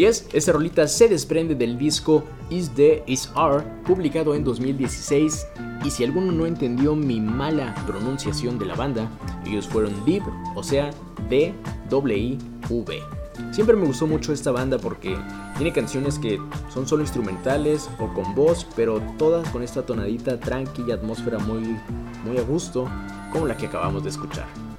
Así 0.00 0.06
es, 0.06 0.28
esta 0.32 0.52
rolita 0.52 0.88
se 0.88 1.10
desprende 1.10 1.54
del 1.54 1.76
disco 1.76 2.24
Is 2.48 2.70
The 2.70 3.02
Is 3.06 3.30
Are, 3.34 3.62
publicado 3.84 4.34
en 4.34 4.44
2016, 4.44 5.46
Y 5.84 5.90
si 5.90 6.04
alguno 6.04 6.32
no 6.32 6.46
entendió 6.46 6.96
mi 6.96 7.20
mala 7.20 7.74
pronunciación 7.86 8.58
de 8.58 8.64
la 8.64 8.74
banda, 8.76 9.10
ellos 9.44 9.68
fueron 9.68 9.92
Div, 10.06 10.22
o 10.54 10.62
sea, 10.62 10.88
D-W-I-V. 11.28 13.02
Siempre 13.52 13.76
me 13.76 13.84
gustó 13.84 14.06
mucho 14.06 14.32
esta 14.32 14.52
banda 14.52 14.78
porque 14.78 15.18
tiene 15.58 15.70
canciones 15.70 16.18
que 16.18 16.40
son 16.72 16.88
solo 16.88 17.02
instrumentales 17.02 17.90
o 17.98 18.08
con 18.14 18.34
voz, 18.34 18.66
pero 18.74 19.02
todas 19.18 19.46
con 19.50 19.62
esta 19.62 19.84
tonadita 19.84 20.40
tranqui 20.40 20.82
y 20.88 20.92
atmósfera 20.92 21.38
muy, 21.40 21.76
muy 22.24 22.38
a 22.38 22.42
gusto, 22.42 22.88
como 23.30 23.46
la 23.46 23.54
que 23.54 23.66
acabamos 23.66 24.02
de 24.02 24.08
escuchar. 24.08 24.69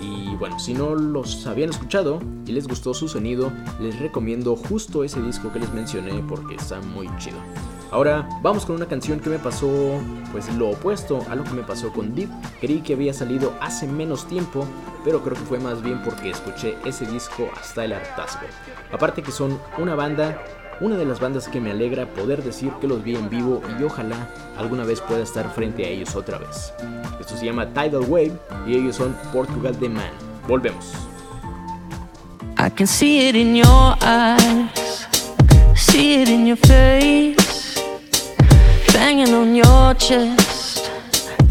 Y 0.00 0.34
bueno, 0.36 0.58
si 0.58 0.74
no 0.74 0.94
los 0.94 1.46
habían 1.46 1.70
escuchado 1.70 2.20
y 2.46 2.52
les 2.52 2.68
gustó 2.68 2.94
su 2.94 3.08
sonido, 3.08 3.52
les 3.80 3.98
recomiendo 3.98 4.56
justo 4.56 5.04
ese 5.04 5.20
disco 5.22 5.52
que 5.52 5.58
les 5.58 5.72
mencioné 5.72 6.22
porque 6.28 6.54
está 6.54 6.80
muy 6.80 7.08
chido. 7.18 7.38
Ahora 7.90 8.28
vamos 8.42 8.66
con 8.66 8.76
una 8.76 8.86
canción 8.86 9.18
que 9.18 9.30
me 9.30 9.38
pasó 9.38 9.98
pues 10.30 10.54
lo 10.56 10.70
opuesto 10.70 11.24
a 11.30 11.34
lo 11.34 11.42
que 11.44 11.52
me 11.52 11.62
pasó 11.62 11.90
con 11.90 12.14
Deep. 12.14 12.28
Creí 12.60 12.82
que 12.82 12.92
había 12.92 13.14
salido 13.14 13.54
hace 13.60 13.86
menos 13.86 14.26
tiempo, 14.26 14.66
pero 15.04 15.22
creo 15.22 15.34
que 15.34 15.44
fue 15.44 15.58
más 15.58 15.82
bien 15.82 16.02
porque 16.02 16.30
escuché 16.30 16.76
ese 16.84 17.06
disco 17.06 17.48
hasta 17.58 17.86
el 17.86 17.94
hartazgo. 17.94 18.46
Aparte 18.92 19.22
que 19.22 19.32
son 19.32 19.58
una 19.78 19.94
banda, 19.94 20.38
una 20.80 20.96
de 20.96 21.04
las 21.04 21.20
bandas 21.20 21.48
que 21.48 21.60
me 21.60 21.70
alegra 21.72 22.06
poder 22.06 22.42
decir 22.42 22.72
que 22.80 22.86
los 22.86 23.02
vi 23.02 23.16
en 23.16 23.28
vivo 23.28 23.60
y 23.78 23.82
ojalá 23.82 24.28
alguna 24.56 24.84
vez 24.84 25.00
pueda 25.00 25.22
estar 25.22 25.52
frente 25.52 25.84
a 25.84 25.88
ellos 25.88 26.14
otra 26.14 26.38
vez. 26.38 26.72
Esto 27.20 27.36
se 27.36 27.46
llama 27.46 27.66
Tidal 27.66 28.04
Wave 28.08 28.32
y 28.66 28.76
ellos 28.76 28.96
son 28.96 29.16
Portugal 29.32 29.76
The 29.78 29.88
Man. 29.88 30.12
Volvemos. 30.46 31.08
I 32.60 32.70
can 32.70 32.86
see 32.86 33.28
it 33.28 33.36
in 33.36 33.54
your 33.54 33.94
eyes, 34.00 35.06
see 35.76 36.22
it 36.22 36.28
in 36.28 36.44
your 36.44 36.56
face, 36.56 37.80
banging 38.92 39.32
on 39.32 39.54
your 39.54 39.94
chest, 39.94 40.90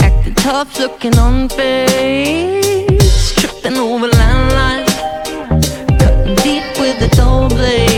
acting 0.01 0.35
tough, 0.35 0.77
looking 0.77 1.17
on 1.17 1.47
face, 1.47 3.33
tripping 3.35 3.77
over 3.77 4.09
landline, 4.09 4.85
cutting 5.97 6.35
deep 6.43 6.77
with 6.77 7.01
a 7.01 7.15
dull 7.15 7.47
blade, 7.47 7.96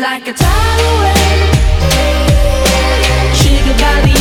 like 0.00 0.26
a 0.28 0.32
tidal 0.32 1.02
wave, 1.02 1.50
triggered 3.36 3.78
by 3.78 4.19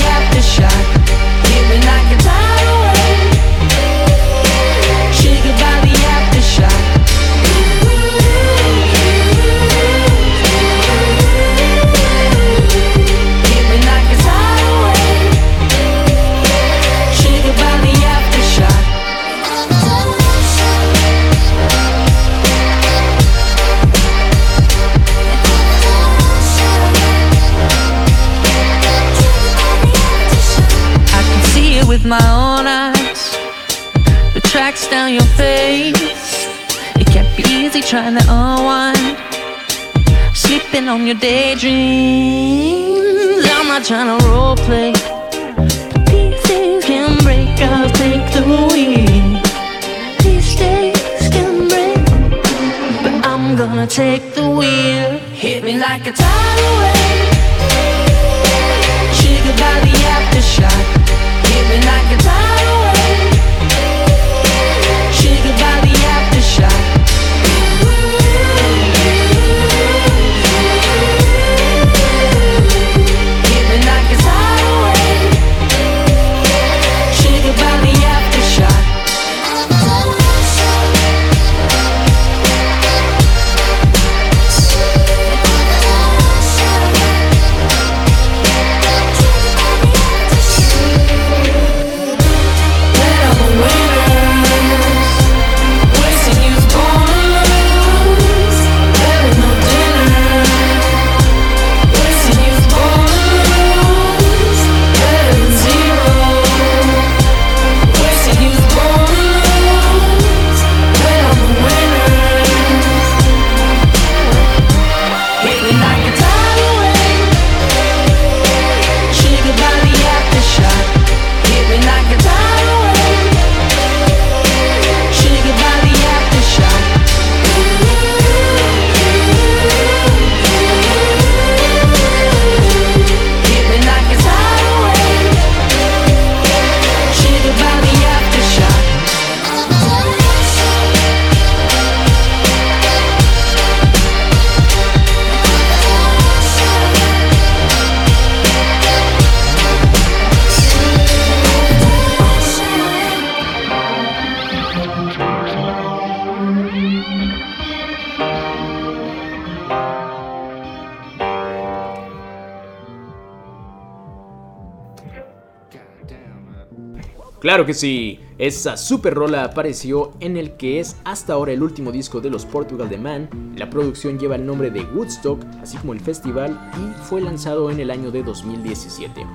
Claro 167.39 167.65
que 167.65 167.73
sí, 167.73 168.19
esa 168.37 168.75
super 168.75 169.13
rola 169.13 169.45
apareció 169.45 170.11
en 170.19 170.35
el 170.35 170.57
que 170.57 170.81
es 170.81 170.97
hasta 171.05 171.33
ahora 171.33 171.53
el 171.53 171.63
último 171.63 171.89
disco 171.89 172.19
de 172.19 172.29
los 172.29 172.45
Portugal 172.45 172.89
The 172.89 172.97
Man. 172.97 173.29
La 173.55 173.69
producción 173.69 174.19
lleva 174.19 174.35
el 174.35 174.45
nombre 174.45 174.69
de 174.69 174.83
Woodstock, 174.83 175.41
así 175.61 175.77
como 175.77 175.93
el 175.93 176.01
festival, 176.01 176.59
y 176.77 177.03
fue 177.05 177.21
lanzado 177.21 177.71
en 177.71 177.79
el 177.79 177.91
año 177.91 178.11
de 178.11 178.23
2017. 178.23 179.25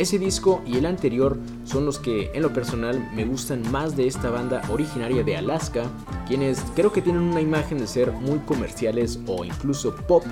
Ese 0.00 0.18
disco 0.18 0.62
y 0.66 0.78
el 0.78 0.86
anterior 0.86 1.36
son 1.64 1.84
los 1.84 1.98
que 1.98 2.30
en 2.32 2.40
lo 2.40 2.54
personal 2.54 3.06
me 3.14 3.26
gustan 3.26 3.70
más 3.70 3.98
de 3.98 4.06
esta 4.06 4.30
banda 4.30 4.62
originaria 4.70 5.22
de 5.22 5.36
Alaska, 5.36 5.90
quienes 6.26 6.64
creo 6.74 6.90
que 6.90 7.02
tienen 7.02 7.20
una 7.20 7.42
imagen 7.42 7.76
de 7.76 7.86
ser 7.86 8.10
muy 8.10 8.38
comerciales 8.38 9.20
o 9.26 9.44
incluso 9.44 9.94
pop, 10.08 10.24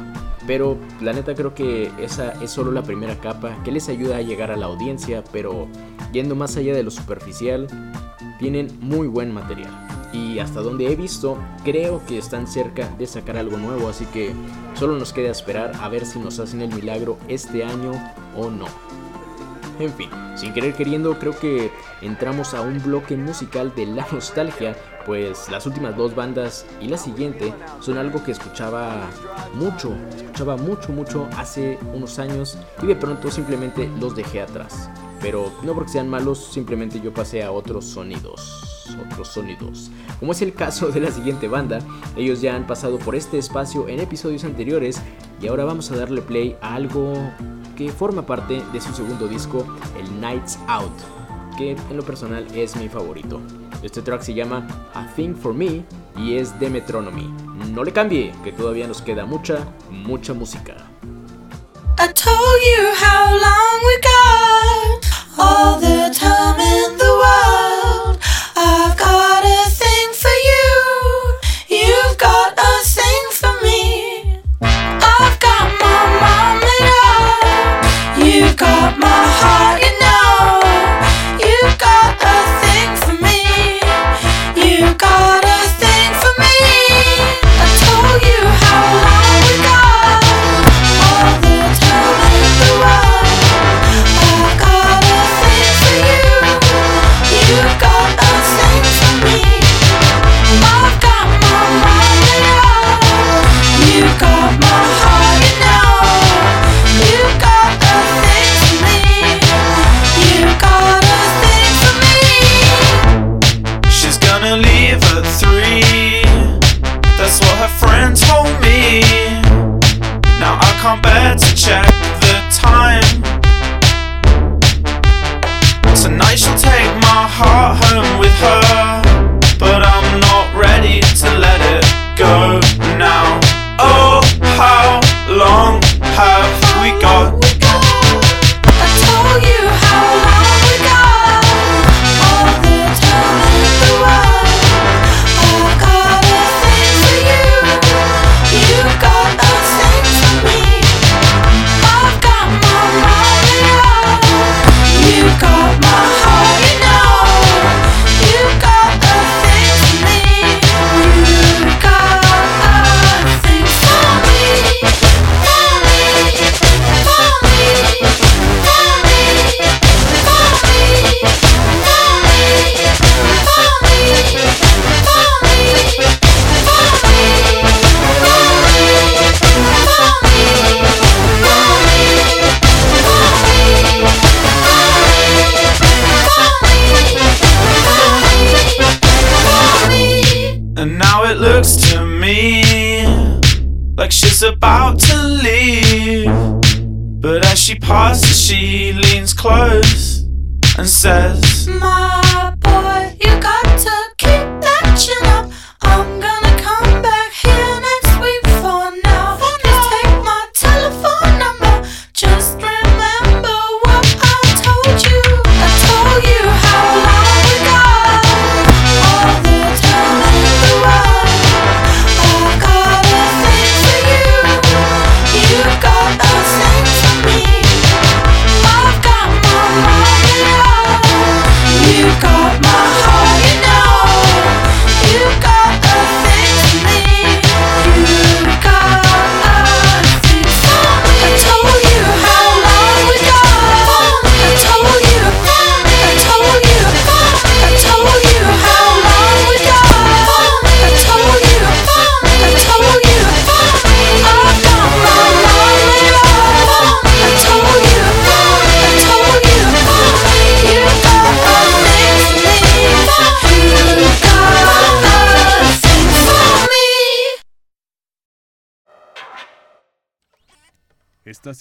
pero 0.46 0.78
la 1.02 1.12
neta 1.12 1.34
creo 1.34 1.54
que 1.54 1.90
esa 1.98 2.32
es 2.42 2.50
solo 2.50 2.72
la 2.72 2.82
primera 2.82 3.20
capa 3.20 3.62
que 3.62 3.70
les 3.70 3.90
ayuda 3.90 4.16
a 4.16 4.22
llegar 4.22 4.50
a 4.50 4.56
la 4.56 4.64
audiencia, 4.64 5.22
pero 5.32 5.68
yendo 6.14 6.34
más 6.34 6.56
allá 6.56 6.74
de 6.74 6.82
lo 6.82 6.90
superficial, 6.90 7.66
tienen 8.38 8.70
muy 8.80 9.06
buen 9.06 9.34
material 9.34 9.70
y 10.14 10.38
hasta 10.38 10.62
donde 10.62 10.90
he 10.90 10.96
visto, 10.96 11.36
creo 11.62 12.00
que 12.06 12.16
están 12.16 12.46
cerca 12.46 12.88
de 12.96 13.06
sacar 13.06 13.36
algo 13.36 13.58
nuevo, 13.58 13.90
así 13.90 14.06
que 14.06 14.32
solo 14.72 14.98
nos 14.98 15.12
queda 15.12 15.30
esperar 15.30 15.72
a 15.78 15.90
ver 15.90 16.06
si 16.06 16.18
nos 16.18 16.38
hacen 16.38 16.62
el 16.62 16.74
milagro 16.74 17.18
este 17.28 17.64
año 17.64 17.92
o 18.34 18.48
no. 18.48 18.88
En 19.79 19.93
fin, 19.93 20.11
sin 20.35 20.53
querer 20.53 20.74
queriendo, 20.74 21.18
creo 21.18 21.39
que 21.39 21.70
entramos 22.03 22.53
a 22.55 22.62
un 22.62 22.83
bloque 22.83 23.16
musical 23.16 23.72
de 23.76 23.87
la 23.87 24.07
nostalgia, 24.12 24.76
pues 25.07 25.49
las 25.51 25.66
últimas 25.66 25.97
dos 25.97 26.14
bandas 26.14 26.66
y 26.81 26.89
la 26.89 26.99
siguiente 26.99 27.55
son 27.81 27.97
algo 27.97 28.22
que 28.24 28.33
escuchaba 28.33 29.09
mucho, 29.55 29.95
escuchaba 30.16 30.57
mucho, 30.57 30.93
mucho 30.93 31.29
hace 31.37 31.79
unos 31.95 32.18
años 32.18 32.59
y 32.83 32.87
de 32.87 32.97
pronto 32.97 33.31
simplemente 33.31 33.89
los 34.01 34.16
dejé 34.16 34.43
atrás. 34.43 34.91
Pero 35.20 35.53
no 35.62 35.74
porque 35.74 35.93
sean 35.93 36.09
malos, 36.09 36.53
simplemente 36.53 37.01
yo 37.01 37.12
pasé 37.12 37.43
a 37.45 37.53
otros 37.53 37.85
sonidos 37.85 38.68
otros 39.07 39.29
sonidos. 39.29 39.91
Como 40.18 40.33
es 40.33 40.43
el 40.43 40.55
caso 40.55 40.89
de 40.89 41.01
la 41.01 41.11
siguiente 41.11 41.49
banda, 41.49 41.81
ellos 42.16 42.41
ya 42.41 42.55
han 42.57 42.66
pasado 42.66 42.99
por 42.99 43.14
este 43.14 43.39
espacio 43.39 43.89
en 43.89 44.01
episodios 44.01 44.45
anteriores 44.45 45.01
y 45.41 45.49
ahora 45.49 45.64
vamos 45.64 45.91
a 45.91 45.97
darle 45.97 46.22
play 46.22 46.57
a 46.61 46.74
algo 46.74 47.14
que 47.79 47.93
forma 47.93 48.26
parte 48.26 48.61
de 48.72 48.81
su 48.81 48.93
segundo 48.93 49.29
disco, 49.29 49.64
el 49.97 50.20
Nights 50.20 50.59
Out, 50.66 50.93
que 51.57 51.70
en 51.70 51.97
lo 51.97 52.03
personal 52.03 52.45
es 52.53 52.74
mi 52.74 52.89
favorito. 52.89 53.41
Este 53.85 54.03
track 54.03 54.22
se 54.22 54.35
llama 54.35 54.66
A 54.95 55.07
Thing 55.14 55.37
for 55.37 55.55
Me 55.55 55.85
y 56.16 56.35
es 56.35 56.59
de 56.59 56.70
Metronomy. 56.70 57.33
No 57.70 57.85
le 57.85 57.93
cambie, 57.93 58.35
que 58.43 58.51
todavía 58.51 58.89
nos 58.89 59.01
queda 59.01 59.26
mucha, 59.26 59.59
mucha 59.91 60.35
música. 60.35 60.74
got 78.59 78.98
my 78.98 79.06
heart 79.06 79.78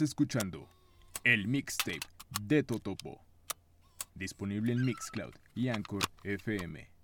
Escuchando 0.01 0.67
el 1.23 1.47
mixtape 1.47 1.99
de 2.41 2.61
Totopo. 2.61 3.19
Disponible 4.13 4.73
en 4.73 4.85
Mixcloud 4.85 5.33
y 5.55 5.69
Anchor 5.69 6.03
FM. 6.23 6.97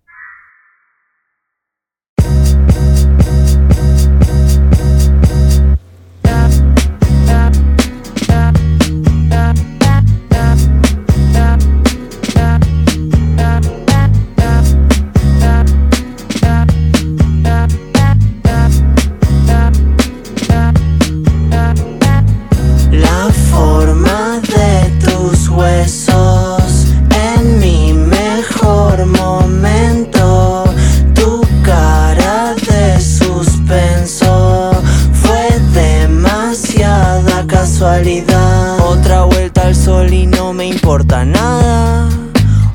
Importa 40.84 41.24
nada. 41.24 42.10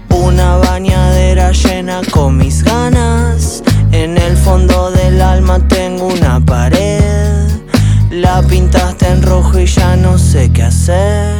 Una 0.09 0.56
bañadera 0.56 1.52
llena 1.52 2.00
con 2.11 2.38
mis 2.38 2.64
ganas. 2.64 3.62
En 3.92 4.16
el 4.16 4.34
fondo 4.34 4.90
del 4.90 5.20
alma 5.20 5.59
tengo 5.68 6.06
una 6.06 6.40
pared. 6.40 7.46
La 8.11 8.40
pintaste 8.40 9.09
en 9.09 9.22
rojo 9.22 9.59
y 9.59 9.66
ya 9.66 9.94
no 9.96 10.16
sé 10.16 10.50
qué 10.50 10.62
hacer. 10.62 11.34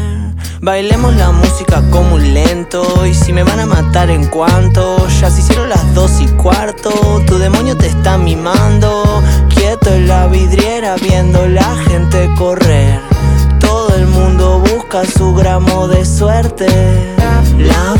Bailemos 0.61 1.17
la 1.17 1.33
música 1.33 1.83
como 1.91 2.17
un 2.17 2.35
lento. 2.35 3.07
Y 3.07 3.15
si 3.15 3.33
me 3.33 3.45
van 3.45 3.61
a 3.61 3.67
matar 3.67 4.11
en 4.11 4.27
cuanto, 4.27 5.09
ya 5.23 5.31
se 5.31 5.41
hicieron 5.41 5.71
las 5.71 5.95
dos 5.95 6.21
y 6.21 6.27
cuarto. 6.27 6.91
Tu 7.27 7.39
demonio 7.39 7.79
te 7.79 7.87
está 7.87 8.19
mimando. 8.19 9.23
Quieto 9.49 9.95
en 9.95 10.07
la 10.07 10.27
vidriera 10.27 10.97
viendo 10.97 11.49
la 11.49 11.77
gente 11.89 12.29
correr. 12.37 13.18
Busca 14.57 15.05
su 15.05 15.35
gramo 15.35 15.89
de 15.89 16.05
suerte. 16.05 16.67
La 17.59 17.99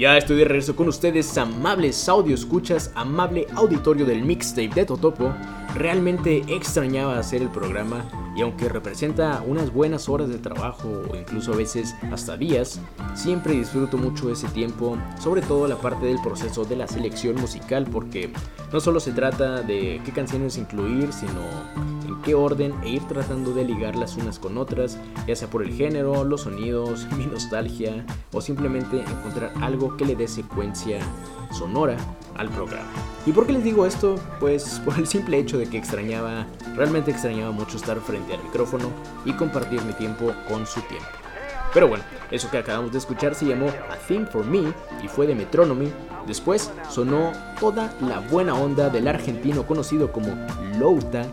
Ya 0.00 0.16
estoy 0.16 0.38
de 0.38 0.46
regreso 0.46 0.74
con 0.74 0.88
ustedes, 0.88 1.36
amables 1.36 2.08
audio 2.08 2.34
escuchas, 2.34 2.90
amable 2.94 3.46
auditorio 3.54 4.06
del 4.06 4.22
mixtape 4.22 4.70
de 4.74 4.86
Totopo. 4.86 5.34
Realmente 5.74 6.42
extrañaba 6.48 7.18
hacer 7.18 7.42
el 7.42 7.50
programa 7.50 8.06
y 8.34 8.40
aunque 8.40 8.70
representa 8.70 9.42
unas 9.46 9.70
buenas 9.70 10.08
horas 10.08 10.30
de 10.30 10.38
trabajo 10.38 11.02
o 11.10 11.14
incluso 11.14 11.52
a 11.52 11.56
veces 11.56 11.94
hasta 12.10 12.38
días, 12.38 12.80
siempre 13.12 13.52
disfruto 13.52 13.98
mucho 13.98 14.30
ese 14.30 14.48
tiempo, 14.48 14.96
sobre 15.18 15.42
todo 15.42 15.68
la 15.68 15.76
parte 15.76 16.06
del 16.06 16.22
proceso 16.22 16.64
de 16.64 16.76
la 16.76 16.86
selección 16.86 17.38
musical 17.38 17.86
porque 17.92 18.32
no 18.72 18.80
solo 18.80 19.00
se 19.00 19.12
trata 19.12 19.60
de 19.60 20.00
qué 20.02 20.12
canciones 20.12 20.56
incluir, 20.56 21.12
sino 21.12 21.42
qué 22.22 22.34
orden 22.34 22.74
e 22.82 22.90
ir 22.90 23.02
tratando 23.08 23.52
de 23.52 23.64
ligarlas 23.64 24.16
unas 24.16 24.38
con 24.38 24.58
otras, 24.58 24.98
ya 25.26 25.36
sea 25.36 25.48
por 25.48 25.62
el 25.62 25.72
género, 25.72 26.24
los 26.24 26.42
sonidos, 26.42 27.06
mi 27.16 27.26
nostalgia 27.26 28.04
o 28.32 28.40
simplemente 28.40 29.00
encontrar 29.00 29.52
algo 29.60 29.96
que 29.96 30.04
le 30.04 30.16
dé 30.16 30.28
secuencia 30.28 30.98
sonora 31.52 31.96
al 32.36 32.48
programa. 32.48 32.88
¿Y 33.26 33.32
por 33.32 33.46
qué 33.46 33.52
les 33.52 33.64
digo 33.64 33.86
esto? 33.86 34.16
Pues 34.38 34.80
por 34.84 34.98
el 34.98 35.06
simple 35.06 35.38
hecho 35.38 35.58
de 35.58 35.68
que 35.68 35.78
extrañaba, 35.78 36.46
realmente 36.74 37.10
extrañaba 37.10 37.50
mucho 37.50 37.76
estar 37.76 38.00
frente 38.00 38.34
al 38.34 38.42
micrófono 38.42 38.88
y 39.24 39.32
compartir 39.32 39.82
mi 39.82 39.92
tiempo 39.92 40.32
con 40.48 40.66
su 40.66 40.80
tiempo. 40.82 41.06
Pero 41.72 41.86
bueno, 41.86 42.02
eso 42.32 42.50
que 42.50 42.58
acabamos 42.58 42.90
de 42.90 42.98
escuchar 42.98 43.34
se 43.34 43.46
llamó 43.46 43.68
A 43.68 43.96
Thing 44.08 44.26
for 44.26 44.44
Me 44.44 44.72
y 45.04 45.08
fue 45.08 45.26
de 45.28 45.36
Metronomy. 45.36 45.92
Después 46.26 46.72
sonó 46.88 47.32
toda 47.60 47.94
la 48.00 48.18
buena 48.18 48.54
onda 48.54 48.90
del 48.90 49.06
argentino 49.06 49.64
conocido 49.64 50.10
como 50.10 50.28
Louta 50.78 51.26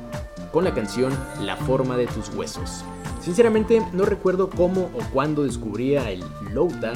con 0.51 0.63
la 0.63 0.73
canción 0.73 1.13
La 1.41 1.55
forma 1.55 1.97
de 1.97 2.07
tus 2.07 2.29
huesos. 2.29 2.83
Sinceramente 3.21 3.85
no 3.93 4.05
recuerdo 4.05 4.49
cómo 4.49 4.89
o 4.93 4.99
cuándo 5.11 5.43
descubría 5.43 6.09
el 6.11 6.23
Louta, 6.53 6.93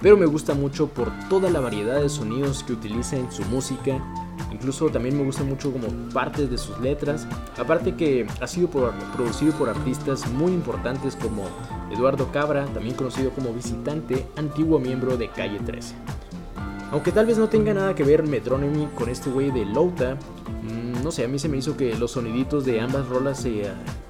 pero 0.00 0.16
me 0.16 0.26
gusta 0.26 0.54
mucho 0.54 0.88
por 0.88 1.10
toda 1.28 1.50
la 1.50 1.60
variedad 1.60 2.00
de 2.00 2.08
sonidos 2.08 2.62
que 2.62 2.72
utiliza 2.72 3.16
en 3.16 3.30
su 3.30 3.42
música. 3.44 4.02
Incluso 4.50 4.88
también 4.88 5.16
me 5.16 5.24
gusta 5.24 5.42
mucho 5.42 5.72
como 5.72 5.88
partes 6.12 6.50
de 6.50 6.58
sus 6.58 6.78
letras. 6.80 7.26
Aparte 7.58 7.96
que 7.96 8.26
ha 8.40 8.46
sido 8.46 8.68
producido 8.68 9.52
por 9.54 9.68
artistas 9.68 10.26
muy 10.30 10.52
importantes 10.52 11.16
como 11.16 11.44
Eduardo 11.90 12.30
Cabra, 12.32 12.64
también 12.66 12.94
conocido 12.94 13.30
como 13.30 13.52
Visitante, 13.52 14.26
antiguo 14.36 14.78
miembro 14.78 15.16
de 15.16 15.28
Calle 15.28 15.58
13. 15.58 15.94
Aunque 16.94 17.10
tal 17.10 17.26
vez 17.26 17.36
no 17.38 17.48
tenga 17.48 17.74
nada 17.74 17.92
que 17.96 18.04
ver 18.04 18.22
Metronomy 18.22 18.86
con 18.94 19.08
este 19.08 19.28
güey 19.28 19.50
de 19.50 19.64
Louta, 19.64 20.14
mm, 20.62 21.02
no 21.02 21.10
sé, 21.10 21.24
a 21.24 21.28
mí 21.28 21.40
se 21.40 21.48
me 21.48 21.56
hizo 21.56 21.76
que 21.76 21.92
los 21.96 22.12
soniditos 22.12 22.64
de 22.64 22.80
ambas 22.80 23.08
rolas 23.08 23.40
se, 23.40 23.64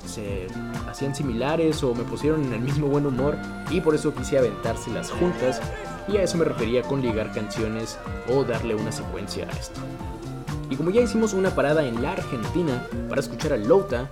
se 0.06 0.46
hacían 0.86 1.14
similares 1.14 1.82
o 1.82 1.94
me 1.94 2.04
pusieron 2.04 2.44
en 2.44 2.52
el 2.52 2.60
mismo 2.60 2.88
buen 2.88 3.06
humor 3.06 3.38
y 3.70 3.80
por 3.80 3.94
eso 3.94 4.14
quise 4.14 4.36
aventárselas 4.36 5.10
juntas 5.10 5.62
y 6.08 6.18
a 6.18 6.22
eso 6.24 6.36
me 6.36 6.44
refería 6.44 6.82
con 6.82 7.00
ligar 7.00 7.32
canciones 7.32 7.98
o 8.30 8.44
darle 8.44 8.74
una 8.74 8.92
secuencia 8.92 9.46
a 9.48 9.52
esto. 9.52 9.80
Y 10.68 10.76
como 10.76 10.90
ya 10.90 11.00
hicimos 11.00 11.32
una 11.32 11.54
parada 11.54 11.86
en 11.86 12.02
la 12.02 12.12
Argentina 12.12 12.86
para 13.08 13.22
escuchar 13.22 13.54
a 13.54 13.56
Louta, 13.56 14.10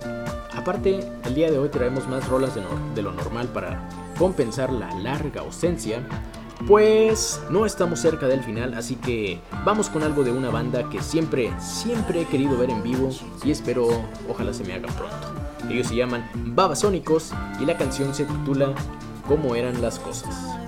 aparte 0.57 1.07
el 1.25 1.35
día 1.35 1.51
de 1.51 1.59
hoy 1.59 1.69
traemos 1.69 2.07
más 2.07 2.27
rolas 2.27 2.55
de, 2.55 2.61
nor- 2.61 2.93
de 2.95 3.03
lo 3.03 3.11
normal 3.11 3.49
para 3.49 3.87
compensar 4.17 4.71
la 4.73 4.91
larga 4.99 5.41
ausencia, 5.41 6.01
pues 6.67 7.41
no 7.49 7.65
estamos 7.65 7.99
cerca 7.99 8.27
del 8.27 8.43
final, 8.43 8.73
así 8.73 8.95
que 8.95 9.39
vamos 9.65 9.89
con 9.89 10.03
algo 10.03 10.23
de 10.23 10.31
una 10.31 10.49
banda 10.49 10.89
que 10.89 11.01
siempre, 11.01 11.51
siempre 11.59 12.21
he 12.21 12.25
querido 12.25 12.57
ver 12.57 12.69
en 12.69 12.83
vivo 12.83 13.09
y 13.43 13.51
espero, 13.51 13.87
ojalá 14.29 14.53
se 14.53 14.63
me 14.63 14.73
haga 14.73 14.87
pronto. 14.93 15.33
Ellos 15.69 15.87
se 15.87 15.95
llaman 15.95 16.29
Babasónicos 16.33 17.31
y 17.59 17.65
la 17.65 17.77
canción 17.77 18.13
se 18.13 18.25
titula 18.25 18.73
Cómo 19.27 19.55
eran 19.55 19.81
las 19.81 19.99
cosas. 19.99 20.62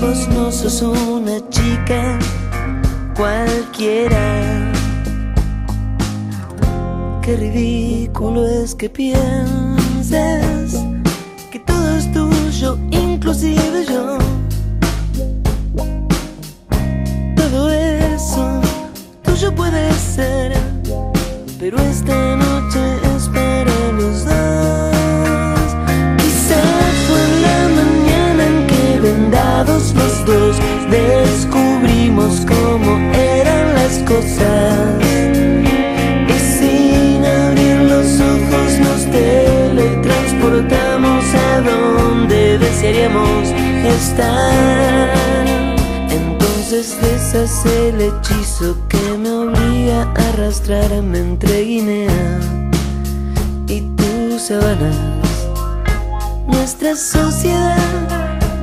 Vos 0.00 0.28
no 0.28 0.52
sos 0.52 0.82
una 0.82 1.38
chica 1.48 2.18
cualquiera. 3.16 4.72
Qué 7.22 7.36
ridículo 7.36 8.46
es 8.46 8.74
que 8.74 8.88
pienses 8.88 10.74
que 11.50 11.58
todo 11.60 11.96
es 11.96 12.12
tuyo, 12.12 12.78
inclusive 12.90 13.84
yo. 13.86 14.18
Todo 17.36 17.72
eso 17.72 18.60
tuyo 19.22 19.54
puede 19.54 19.92
ser, 19.92 20.52
pero 21.58 21.78
esta 21.78 22.36
noche 22.36 22.57
descubrimos 30.90 32.44
cómo 32.46 32.98
eran 33.12 33.74
las 33.74 33.98
cosas. 33.98 35.02
Y 36.28 36.38
sin 36.38 37.24
abrir 37.24 37.80
los 37.82 38.20
ojos 38.20 38.78
nos 38.80 39.08
teletransportamos 39.10 41.24
a 41.34 41.60
donde 41.60 42.58
desearíamos 42.58 43.48
estar. 43.84 45.14
Entonces 46.10 46.96
deshace 47.00 47.90
el 47.90 48.00
hechizo 48.00 48.76
que 48.88 49.16
me 49.18 49.30
obliga 49.30 50.02
a 50.02 50.28
arrastrarme 50.28 51.18
entre 51.18 51.62
Guinea 51.62 52.40
y 53.66 53.82
tus 53.96 54.42
sabanas. 54.42 54.96
Nuestra 56.46 56.94
sociedad 56.96 57.78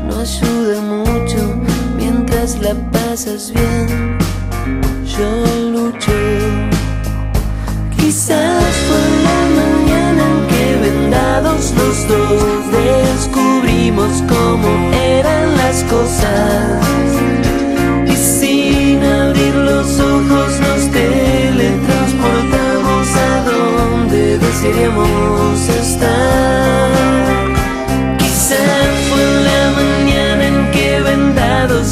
no 0.07 0.19
ayuda 0.19 0.81
mucho 0.81 1.64
la 2.61 2.75
pasas 2.91 3.51
bien. 3.53 4.17
Yo 5.05 5.45
lucho. 5.71 6.11
Quizás 7.95 8.75
fue 8.87 9.03
la 9.27 9.39
mañana 9.61 10.23
en 10.31 10.39
que 10.47 10.65
vendados 10.85 11.63
los 11.79 11.97
dos 12.07 12.59
descubrimos 12.71 14.13
cómo 14.27 14.69
eran 14.93 15.57
las 15.57 15.77
cosas. 15.85 16.83
Y 18.05 18.15
sin 18.15 19.03
abrir 19.03 19.55
los 19.55 19.99
ojos 19.99 20.59
nos 20.59 20.91
teletransportamos 20.91 23.15
a 23.15 23.43
donde 23.49 24.37
desearíamos 24.37 25.69
estar. 25.69 27.24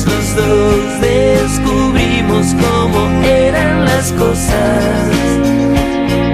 Los 0.05 0.35
dos 0.35 1.01
descubrimos 1.01 2.55
cómo 2.55 3.09
eran 3.23 3.85
las 3.85 4.11
cosas. 4.13 5.11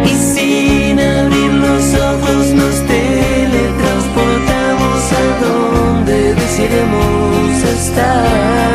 Y 0.06 0.10
sin 0.10 1.00
abrir 1.00 1.54
los 1.54 1.94
ojos 1.96 2.54
nos 2.54 2.86
teletransportamos 2.88 5.12
a 5.12 5.40
donde 5.46 6.36
desearemos 6.36 7.64
estar. 7.64 8.70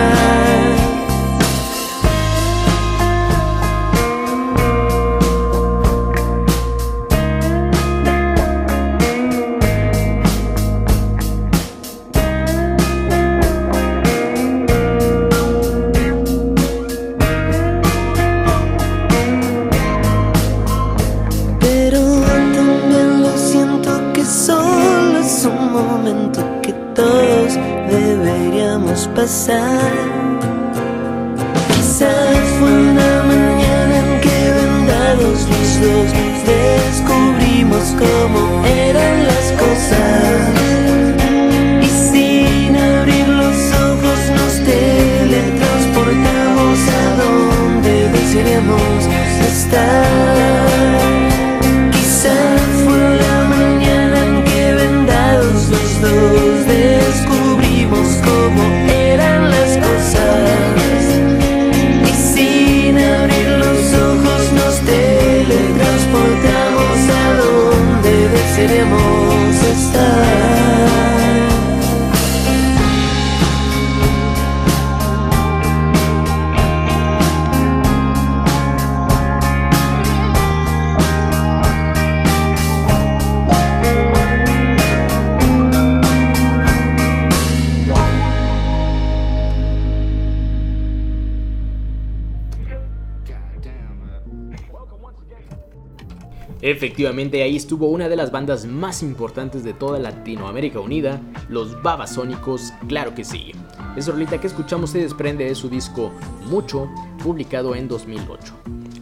Efectivamente, 96.84 97.42
ahí 97.42 97.56
estuvo 97.56 97.88
una 97.88 98.10
de 98.10 98.16
las 98.16 98.30
bandas 98.30 98.66
más 98.66 99.02
importantes 99.02 99.64
de 99.64 99.72
toda 99.72 99.98
Latinoamérica 99.98 100.80
Unida, 100.80 101.18
los 101.48 101.82
Babasónicos, 101.82 102.74
claro 102.88 103.14
que 103.14 103.24
sí. 103.24 103.52
Esa 103.96 104.12
rolita 104.12 104.38
que 104.38 104.48
escuchamos 104.48 104.90
se 104.90 104.98
desprende 104.98 105.46
de 105.46 105.54
su 105.54 105.70
disco 105.70 106.12
Mucho, 106.44 106.90
publicado 107.22 107.74
en 107.74 107.88
2008. 107.88 108.52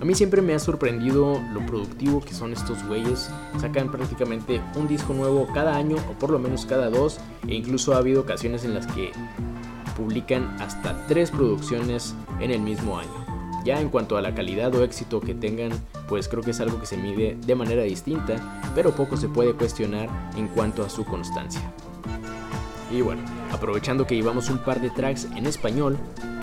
A 0.00 0.04
mí 0.04 0.14
siempre 0.14 0.42
me 0.42 0.54
ha 0.54 0.60
sorprendido 0.60 1.42
lo 1.52 1.66
productivo 1.66 2.20
que 2.20 2.34
son 2.34 2.52
estos 2.52 2.86
güeyes. 2.86 3.28
Sacan 3.58 3.90
prácticamente 3.90 4.60
un 4.76 4.86
disco 4.86 5.12
nuevo 5.12 5.48
cada 5.52 5.74
año 5.74 5.96
o 6.08 6.16
por 6.20 6.30
lo 6.30 6.38
menos 6.38 6.64
cada 6.66 6.88
dos. 6.88 7.18
E 7.48 7.56
incluso 7.56 7.94
ha 7.94 7.98
habido 7.98 8.20
ocasiones 8.20 8.64
en 8.64 8.74
las 8.74 8.86
que 8.86 9.10
publican 9.96 10.54
hasta 10.60 11.04
tres 11.08 11.32
producciones 11.32 12.14
en 12.38 12.52
el 12.52 12.60
mismo 12.60 12.96
año. 12.96 13.10
Ya 13.64 13.80
en 13.80 13.88
cuanto 13.88 14.16
a 14.16 14.22
la 14.22 14.36
calidad 14.36 14.72
o 14.76 14.84
éxito 14.84 15.20
que 15.20 15.34
tengan, 15.34 15.72
pues 16.08 16.28
creo 16.28 16.42
que 16.42 16.52
es 16.52 16.60
algo 16.60 16.78
que 16.80 16.86
se 16.86 16.96
mide 16.96 17.36
de 17.44 17.54
manera 17.54 17.82
distinta, 17.82 18.62
pero 18.74 18.94
poco 18.94 19.16
se 19.16 19.28
puede 19.28 19.54
cuestionar 19.54 20.08
en 20.36 20.48
cuanto 20.48 20.84
a 20.84 20.90
su 20.90 21.04
constancia. 21.04 21.62
Y 22.90 23.00
bueno, 23.00 23.22
aprovechando 23.50 24.06
que 24.06 24.14
llevamos 24.14 24.50
un 24.50 24.58
par 24.58 24.80
de 24.80 24.90
tracks 24.90 25.24
en 25.36 25.46
español, 25.46 25.96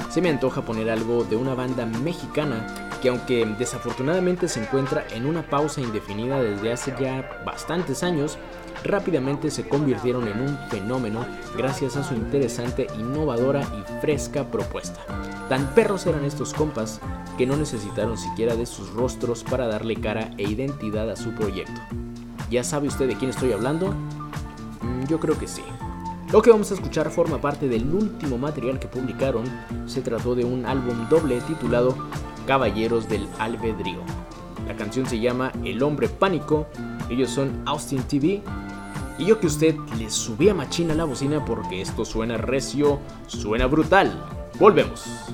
se 0.09 0.21
me 0.21 0.29
antoja 0.29 0.63
poner 0.63 0.89
algo 0.89 1.23
de 1.23 1.35
una 1.35 1.53
banda 1.53 1.85
mexicana 1.85 2.88
que 3.01 3.09
aunque 3.09 3.45
desafortunadamente 3.57 4.47
se 4.47 4.61
encuentra 4.61 5.05
en 5.11 5.25
una 5.25 5.43
pausa 5.43 5.81
indefinida 5.81 6.41
desde 6.41 6.71
hace 6.71 6.93
ya 6.99 7.41
bastantes 7.45 8.03
años, 8.03 8.37
rápidamente 8.83 9.51
se 9.51 9.67
convirtieron 9.67 10.27
en 10.27 10.41
un 10.41 10.57
fenómeno 10.69 11.25
gracias 11.57 11.97
a 11.97 12.03
su 12.03 12.13
interesante, 12.13 12.87
innovadora 12.97 13.61
y 13.61 14.01
fresca 14.01 14.45
propuesta. 14.45 14.99
Tan 15.49 15.73
perros 15.73 16.05
eran 16.05 16.25
estos 16.25 16.53
compas 16.53 16.99
que 17.37 17.45
no 17.45 17.55
necesitaron 17.55 18.17
siquiera 18.17 18.55
de 18.55 18.65
sus 18.65 18.91
rostros 18.91 19.43
para 19.43 19.67
darle 19.67 19.95
cara 19.95 20.31
e 20.37 20.43
identidad 20.43 21.09
a 21.09 21.15
su 21.15 21.31
proyecto. 21.31 21.81
¿Ya 22.51 22.63
sabe 22.63 22.87
usted 22.87 23.07
de 23.07 23.15
quién 23.15 23.29
estoy 23.29 23.51
hablando? 23.51 23.91
Mm, 24.81 25.05
Yo 25.07 25.19
creo 25.19 25.37
que 25.37 25.47
sí. 25.47 25.63
Lo 26.31 26.43
que 26.43 26.51
vamos 26.51 26.69
a 26.69 26.75
escuchar 26.75 27.09
forma 27.09 27.41
parte 27.41 27.67
del 27.67 27.91
último 27.91 28.37
material 28.37 28.79
que 28.79 28.87
publicaron. 28.87 29.45
Se 29.87 30.01
trató 30.01 30.35
de 30.35 30.45
un 30.45 30.65
álbum 30.65 31.09
doble 31.09 31.41
titulado 31.41 31.95
Caballeros 32.49 33.07
del 33.07 33.27
Albedrío. 33.37 33.99
La 34.67 34.75
canción 34.75 35.05
se 35.05 35.19
llama 35.19 35.51
El 35.63 35.83
Hombre 35.83 36.09
Pánico. 36.09 36.65
Ellos 37.07 37.29
son 37.29 37.61
Austin 37.67 38.01
TV. 38.01 38.41
Y 39.19 39.25
yo 39.25 39.39
que 39.39 39.45
usted 39.45 39.75
le 39.99 40.09
subí 40.09 40.49
a 40.49 40.55
machina 40.55 40.95
la 40.95 41.03
bocina 41.03 41.45
porque 41.45 41.79
esto 41.79 42.05
suena 42.05 42.37
recio, 42.37 42.97
suena 43.27 43.67
brutal. 43.67 44.11
Volvemos. 44.59 45.29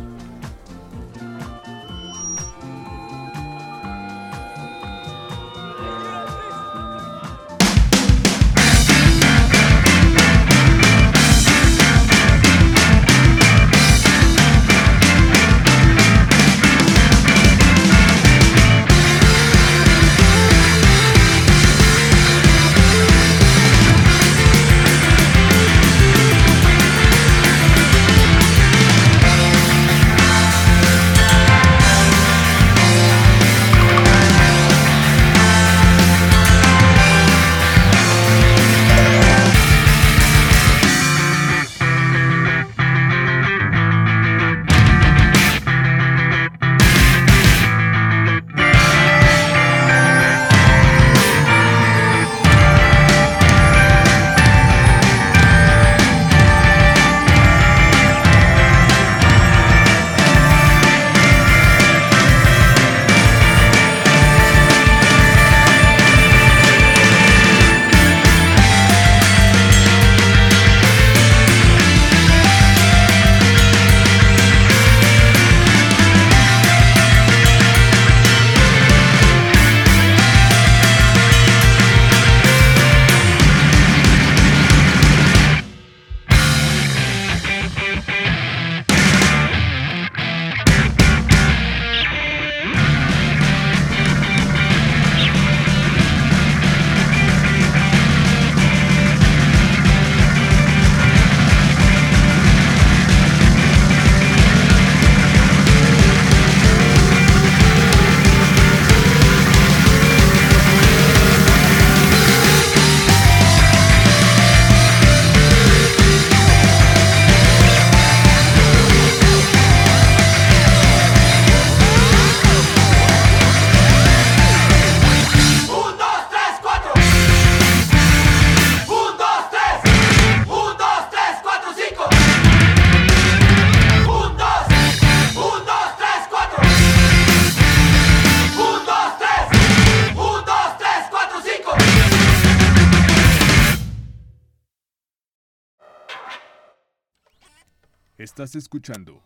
Escuchando 148.56 149.22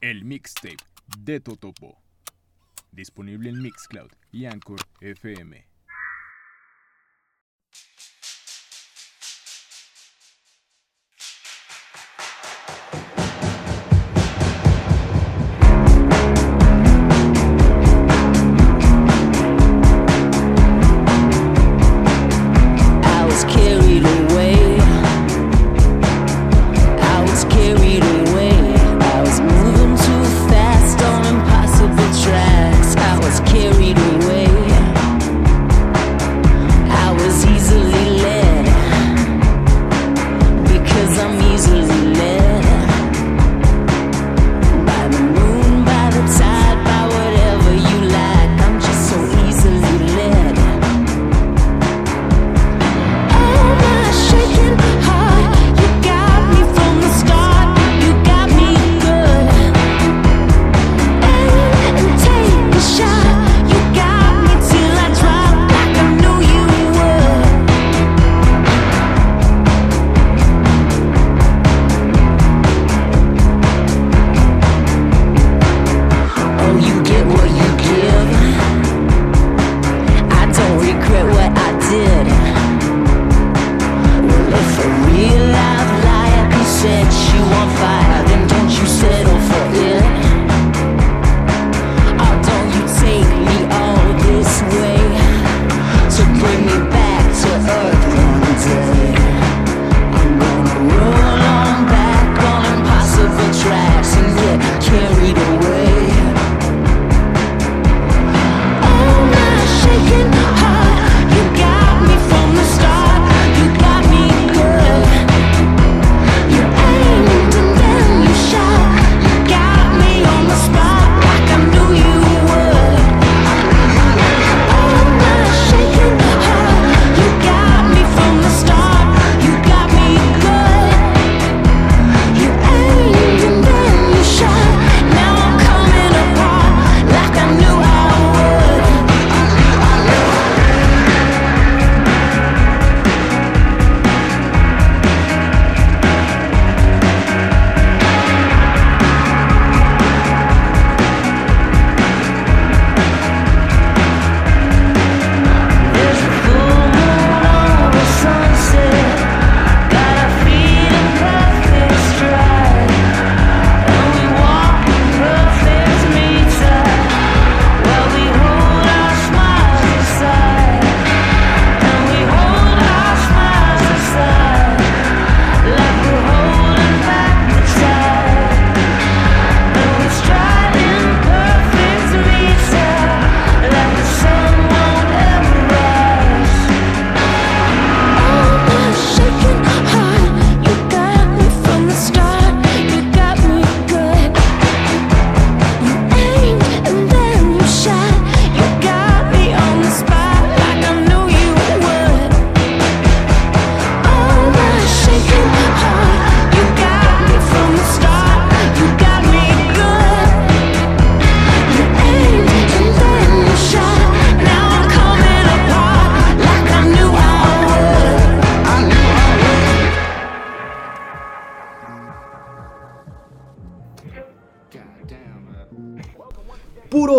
el 0.00 0.24
mixtape 0.24 0.76
de 1.18 1.40
Totopo. 1.40 1.98
Disponible 2.92 3.50
en 3.50 3.60
Mixcloud 3.60 4.10
y 4.30 4.46
Anchor 4.46 4.78
FM. 5.00 5.67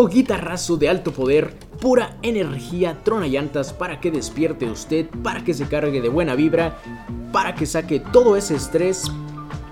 Guitarrazo 0.07 0.77
de 0.77 0.89
alto 0.89 1.11
poder, 1.11 1.53
pura 1.79 2.17
energía, 2.21 3.01
trona 3.03 3.27
llantas 3.27 3.73
para 3.73 3.99
que 3.99 4.11
despierte 4.11 4.65
usted, 4.65 5.07
para 5.23 5.43
que 5.43 5.53
se 5.53 5.67
cargue 5.67 6.01
de 6.01 6.09
buena 6.09 6.35
vibra, 6.35 6.77
para 7.31 7.55
que 7.55 7.65
saque 7.65 7.99
todo 7.99 8.35
ese 8.35 8.55
estrés, 8.55 9.05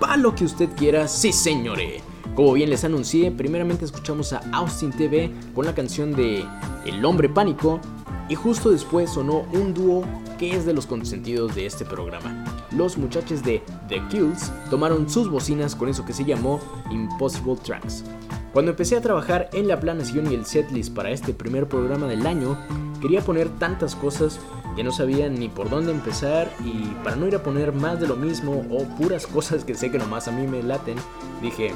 para 0.00 0.16
lo 0.16 0.34
que 0.34 0.44
usted 0.44 0.68
quiera, 0.76 1.08
sí 1.08 1.32
señores. 1.32 2.02
Como 2.34 2.52
bien 2.52 2.70
les 2.70 2.84
anuncié, 2.84 3.30
primeramente 3.30 3.84
escuchamos 3.84 4.32
a 4.32 4.42
Austin 4.52 4.90
TV 4.90 5.32
con 5.54 5.66
la 5.66 5.74
canción 5.74 6.14
de 6.14 6.44
El 6.84 7.04
hombre 7.04 7.28
pánico 7.28 7.80
y 8.28 8.34
justo 8.34 8.70
después 8.70 9.10
sonó 9.10 9.44
un 9.52 9.74
dúo 9.74 10.04
que 10.38 10.54
es 10.54 10.64
de 10.64 10.72
los 10.72 10.86
consentidos 10.86 11.54
de 11.54 11.66
este 11.66 11.84
programa. 11.84 12.44
Los 12.70 12.96
muchachos 12.96 13.42
de 13.42 13.62
The 13.88 14.06
Kills 14.08 14.52
tomaron 14.70 15.08
sus 15.10 15.28
bocinas 15.28 15.74
con 15.74 15.88
eso 15.88 16.04
que 16.04 16.12
se 16.12 16.24
llamó 16.24 16.60
Impossible 16.90 17.56
Tracks. 17.56 18.04
Cuando 18.52 18.70
empecé 18.70 18.96
a 18.96 19.02
trabajar 19.02 19.50
en 19.52 19.68
la 19.68 19.78
planeación 19.78 20.30
y 20.30 20.34
el 20.34 20.46
setlist 20.46 20.94
para 20.94 21.10
este 21.10 21.34
primer 21.34 21.68
programa 21.68 22.06
del 22.06 22.26
año, 22.26 22.58
quería 23.00 23.20
poner 23.20 23.48
tantas 23.58 23.94
cosas 23.94 24.40
que 24.74 24.82
no 24.82 24.90
sabía 24.90 25.28
ni 25.28 25.48
por 25.48 25.68
dónde 25.68 25.92
empezar 25.92 26.50
y 26.64 26.94
para 27.04 27.16
no 27.16 27.26
ir 27.26 27.34
a 27.34 27.42
poner 27.42 27.72
más 27.72 28.00
de 28.00 28.08
lo 28.08 28.16
mismo 28.16 28.64
o 28.70 28.84
puras 28.96 29.26
cosas 29.26 29.64
que 29.64 29.74
sé 29.74 29.90
que 29.90 29.98
nomás 29.98 30.28
a 30.28 30.32
mí 30.32 30.46
me 30.46 30.62
laten, 30.62 30.96
dije, 31.42 31.72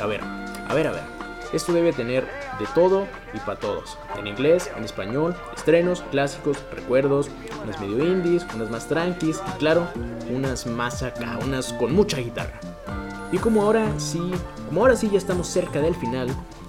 a 0.00 0.06
ver, 0.06 0.20
a 0.22 0.74
ver, 0.74 0.88
a 0.88 0.92
ver, 0.92 1.02
esto 1.52 1.72
debe 1.72 1.92
tener 1.92 2.24
de 2.58 2.66
todo 2.74 3.06
y 3.32 3.38
para 3.38 3.58
todos, 3.58 3.96
en 4.18 4.26
inglés, 4.26 4.70
en 4.76 4.84
español, 4.84 5.36
estrenos, 5.54 6.02
clásicos, 6.10 6.58
recuerdos, 6.72 7.30
unas 7.62 7.80
medio 7.80 8.04
indies, 8.04 8.46
unas 8.54 8.70
más 8.70 8.88
tranquis 8.88 9.40
y 9.54 9.58
claro, 9.58 9.86
unas 10.34 10.66
más 10.66 11.02
acá, 11.02 11.38
unas 11.44 11.72
con 11.74 11.92
mucha 11.92 12.18
guitarra. 12.18 12.58
Y 13.32 13.38
como 13.38 13.62
ahora 13.62 13.98
sí, 13.98 14.20
como 14.68 14.82
ahora 14.82 14.96
sí 14.96 15.08
ya 15.10 15.18
estamos 15.18 15.48
cerca 15.48 15.80
del 15.80 15.94
final, 15.94 16.28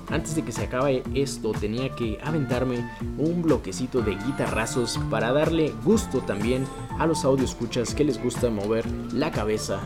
antes 0.09 0.35
de 0.35 0.43
que 0.43 0.51
se 0.51 0.63
acabe 0.63 1.03
esto 1.13 1.51
tenía 1.51 1.89
que 1.89 2.17
aventarme 2.23 2.89
un 3.17 3.41
bloquecito 3.41 4.01
de 4.01 4.15
guitarrazos 4.15 4.99
para 5.09 5.33
darle 5.33 5.73
gusto 5.83 6.21
también 6.21 6.65
a 6.97 7.05
los 7.05 7.25
audio 7.25 7.45
escuchas 7.45 7.93
que 7.93 8.05
les 8.05 8.21
gusta 8.21 8.49
mover 8.49 8.85
la 9.11 9.31
cabeza 9.31 9.79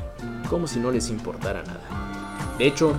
como 0.49 0.67
si 0.67 0.79
no 0.79 0.91
les 0.91 1.09
importara 1.09 1.63
nada. 1.63 1.81
De 2.57 2.67
hecho, 2.67 2.93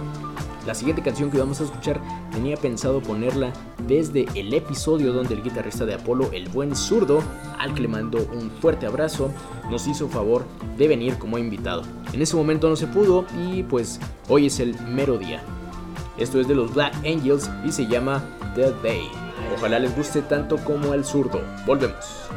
la 0.66 0.74
siguiente 0.74 1.02
canción 1.02 1.30
que 1.30 1.38
vamos 1.38 1.60
a 1.60 1.64
escuchar 1.64 2.00
tenía 2.32 2.56
pensado 2.56 3.00
ponerla 3.00 3.52
desde 3.86 4.26
el 4.34 4.52
episodio 4.54 5.12
donde 5.12 5.34
el 5.34 5.42
guitarrista 5.42 5.84
de 5.84 5.94
Apolo, 5.94 6.30
el 6.32 6.48
buen 6.48 6.76
zurdo, 6.76 7.22
al 7.58 7.74
que 7.74 7.82
le 7.82 7.88
mando 7.88 8.18
un 8.32 8.50
fuerte 8.50 8.86
abrazo, 8.86 9.30
nos 9.70 9.86
hizo 9.86 10.08
favor 10.08 10.44
de 10.76 10.88
venir 10.88 11.18
como 11.18 11.38
invitado. 11.38 11.82
En 12.12 12.22
ese 12.22 12.36
momento 12.36 12.68
no 12.68 12.76
se 12.76 12.86
pudo 12.86 13.24
y 13.46 13.62
pues 13.64 14.00
hoy 14.28 14.46
es 14.46 14.60
el 14.60 14.78
mero 14.82 15.18
día. 15.18 15.42
Esto 16.18 16.40
es 16.40 16.46
de 16.46 16.54
los 16.54 16.74
Black 16.74 16.94
Angels 17.04 17.50
y 17.64 17.72
se 17.72 17.86
llama 17.86 18.22
The 18.54 18.72
Day. 18.82 19.08
Ojalá 19.56 19.78
les 19.78 19.94
guste 19.96 20.22
tanto 20.22 20.56
como 20.58 20.94
el 20.94 21.04
zurdo. 21.04 21.40
Volvemos. 21.66 22.28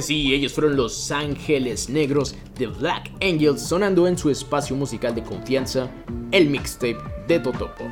Que 0.00 0.06
sí, 0.06 0.32
ellos 0.32 0.54
fueron 0.54 0.76
los 0.76 1.10
Ángeles 1.10 1.90
Negros 1.90 2.34
de 2.58 2.68
Black 2.68 3.10
Angels 3.20 3.60
sonando 3.60 4.06
en 4.06 4.16
su 4.16 4.30
espacio 4.30 4.74
musical 4.74 5.14
de 5.14 5.22
confianza, 5.22 5.90
el 6.30 6.48
mixtape 6.48 6.96
de 7.28 7.38
Totopo. 7.38 7.84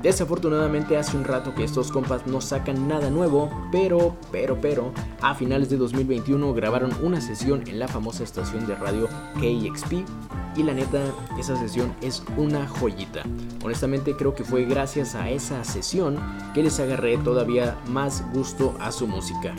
Desafortunadamente 0.00 0.96
hace 0.96 1.16
un 1.16 1.24
rato 1.24 1.56
que 1.56 1.64
estos 1.64 1.90
compas 1.90 2.28
no 2.28 2.40
sacan 2.40 2.86
nada 2.86 3.10
nuevo, 3.10 3.50
pero, 3.72 4.14
pero, 4.30 4.60
pero, 4.60 4.92
a 5.20 5.34
finales 5.34 5.68
de 5.68 5.78
2021 5.78 6.54
grabaron 6.54 6.92
una 7.02 7.20
sesión 7.20 7.64
en 7.66 7.80
la 7.80 7.88
famosa 7.88 8.22
estación 8.22 8.68
de 8.68 8.76
radio 8.76 9.08
KXP 9.40 10.06
y 10.54 10.62
la 10.62 10.74
neta, 10.74 11.02
esa 11.40 11.56
sesión 11.56 11.92
es 12.02 12.22
una 12.36 12.68
joyita. 12.68 13.24
Honestamente 13.64 14.14
creo 14.14 14.32
que 14.32 14.44
fue 14.44 14.64
gracias 14.64 15.16
a 15.16 15.28
esa 15.28 15.64
sesión 15.64 16.20
que 16.54 16.62
les 16.62 16.78
agarré 16.78 17.18
todavía 17.18 17.76
más 17.88 18.22
gusto 18.32 18.76
a 18.78 18.92
su 18.92 19.08
música. 19.08 19.56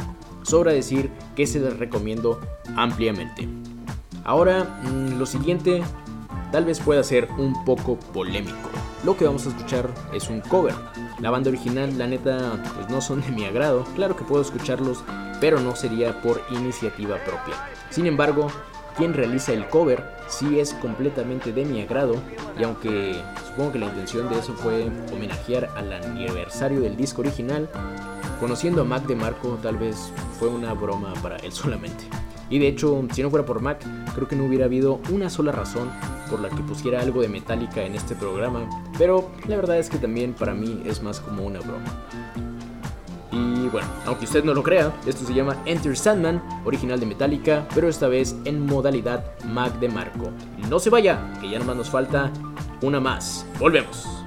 Sobra 0.50 0.74
decir 0.74 1.12
que 1.36 1.46
se 1.46 1.60
les 1.60 1.78
recomiendo 1.78 2.42
ampliamente. 2.76 3.48
Ahora, 4.24 4.64
mm, 4.82 5.20
lo 5.20 5.28
siguiente 5.28 5.84
tal 6.52 6.66
vez 6.66 6.80
pueda 6.80 7.04
ser 7.04 7.30
un 7.38 7.64
poco 7.66 8.00
polémico. 8.00 8.72
Lo 9.04 9.16
que 9.16 9.26
vamos 9.26 9.46
a 9.46 9.50
escuchar 9.50 9.88
es 10.12 10.28
un 10.28 10.42
cover. 10.42 10.74
La 11.20 11.30
banda 11.30 11.52
original, 11.52 11.96
la 12.00 12.08
neta, 12.08 12.60
pues 12.76 12.90
no 12.90 13.00
son 13.00 13.22
de 13.22 13.30
mi 13.30 13.46
agrado. 13.46 13.86
Claro 13.94 14.16
que 14.16 14.24
puedo 14.24 14.42
escucharlos, 14.42 15.04
pero 15.40 15.60
no 15.60 15.76
sería 15.76 16.20
por 16.24 16.42
iniciativa 16.50 17.18
propia. 17.18 17.54
Sin 17.92 18.08
embargo, 18.08 18.48
quien 18.98 19.14
realiza 19.14 19.54
el 19.54 19.68
cover 19.70 20.04
sí 20.28 20.60
es 20.60 20.74
completamente 20.74 21.54
de 21.54 21.64
mi 21.64 21.80
agrado 21.80 22.16
y 22.60 22.64
aunque 22.64 23.22
supongo 23.48 23.74
que 23.74 23.80
la 23.80 23.86
intención 23.86 24.28
de 24.30 24.40
eso 24.40 24.56
fue 24.56 24.90
homenajear 25.14 25.70
al 25.76 25.94
aniversario 25.94 26.82
del 26.82 26.98
disco 26.98 27.22
original, 27.22 27.70
conociendo 28.40 28.82
a 28.82 28.86
Mac 28.86 29.06
de 29.06 29.16
Marco 29.16 29.58
tal 29.62 29.78
vez 29.78 30.12
fue 30.38 30.48
una 30.48 30.74
broma 30.74 31.14
para 31.22 31.38
él 31.38 31.52
solamente. 31.54 32.06
Y 32.50 32.58
de 32.58 32.68
hecho, 32.68 33.06
si 33.14 33.22
no 33.22 33.30
fuera 33.30 33.46
por 33.46 33.62
Mac, 33.62 33.86
creo 34.16 34.28
que 34.28 34.36
no 34.36 34.46
hubiera 34.46 34.66
habido 34.66 35.00
una 35.12 35.30
sola 35.30 35.52
razón 35.52 35.92
por 36.30 36.40
la 36.40 36.50
que 36.50 36.64
pusiera 36.64 37.00
algo 37.02 37.22
de 37.22 37.30
Metallica 37.30 37.84
en 37.84 37.96
este 37.96 38.16
programa, 38.16 38.68
pero 38.98 39.30
la 39.48 39.56
verdad 39.56 39.78
es 39.78 39.90
que 39.90 39.98
también 39.98 40.34
para 40.34 40.54
mí 40.54 40.82
es 40.86 41.02
más 41.04 41.20
como 41.20 41.46
una 41.46 41.60
broma. 41.60 41.86
Y 43.32 43.68
bueno, 43.68 43.88
aunque 44.06 44.26
usted 44.26 44.44
no 44.44 44.54
lo 44.56 44.64
crea, 44.64 44.92
esto 45.06 45.26
se 45.26 45.34
llama 45.34 45.56
Enter 45.66 45.96
Sandman, 45.96 46.42
original 46.66 47.00
de 47.00 47.06
Metallica, 47.06 47.68
pero 47.76 47.88
esta 47.88 48.08
vez 48.08 48.36
en 48.46 48.66
modalidad 48.66 49.24
Mac 49.46 49.80
de 49.80 49.90
Marco. 49.90 50.32
No 50.68 50.80
se 50.80 50.90
vaya, 50.90 51.32
que 51.40 51.50
ya 51.50 51.60
nomás 51.60 51.76
nos 51.76 51.90
falta 51.90 52.32
una 52.82 53.00
más. 53.00 53.46
Volvemos. 53.60 54.19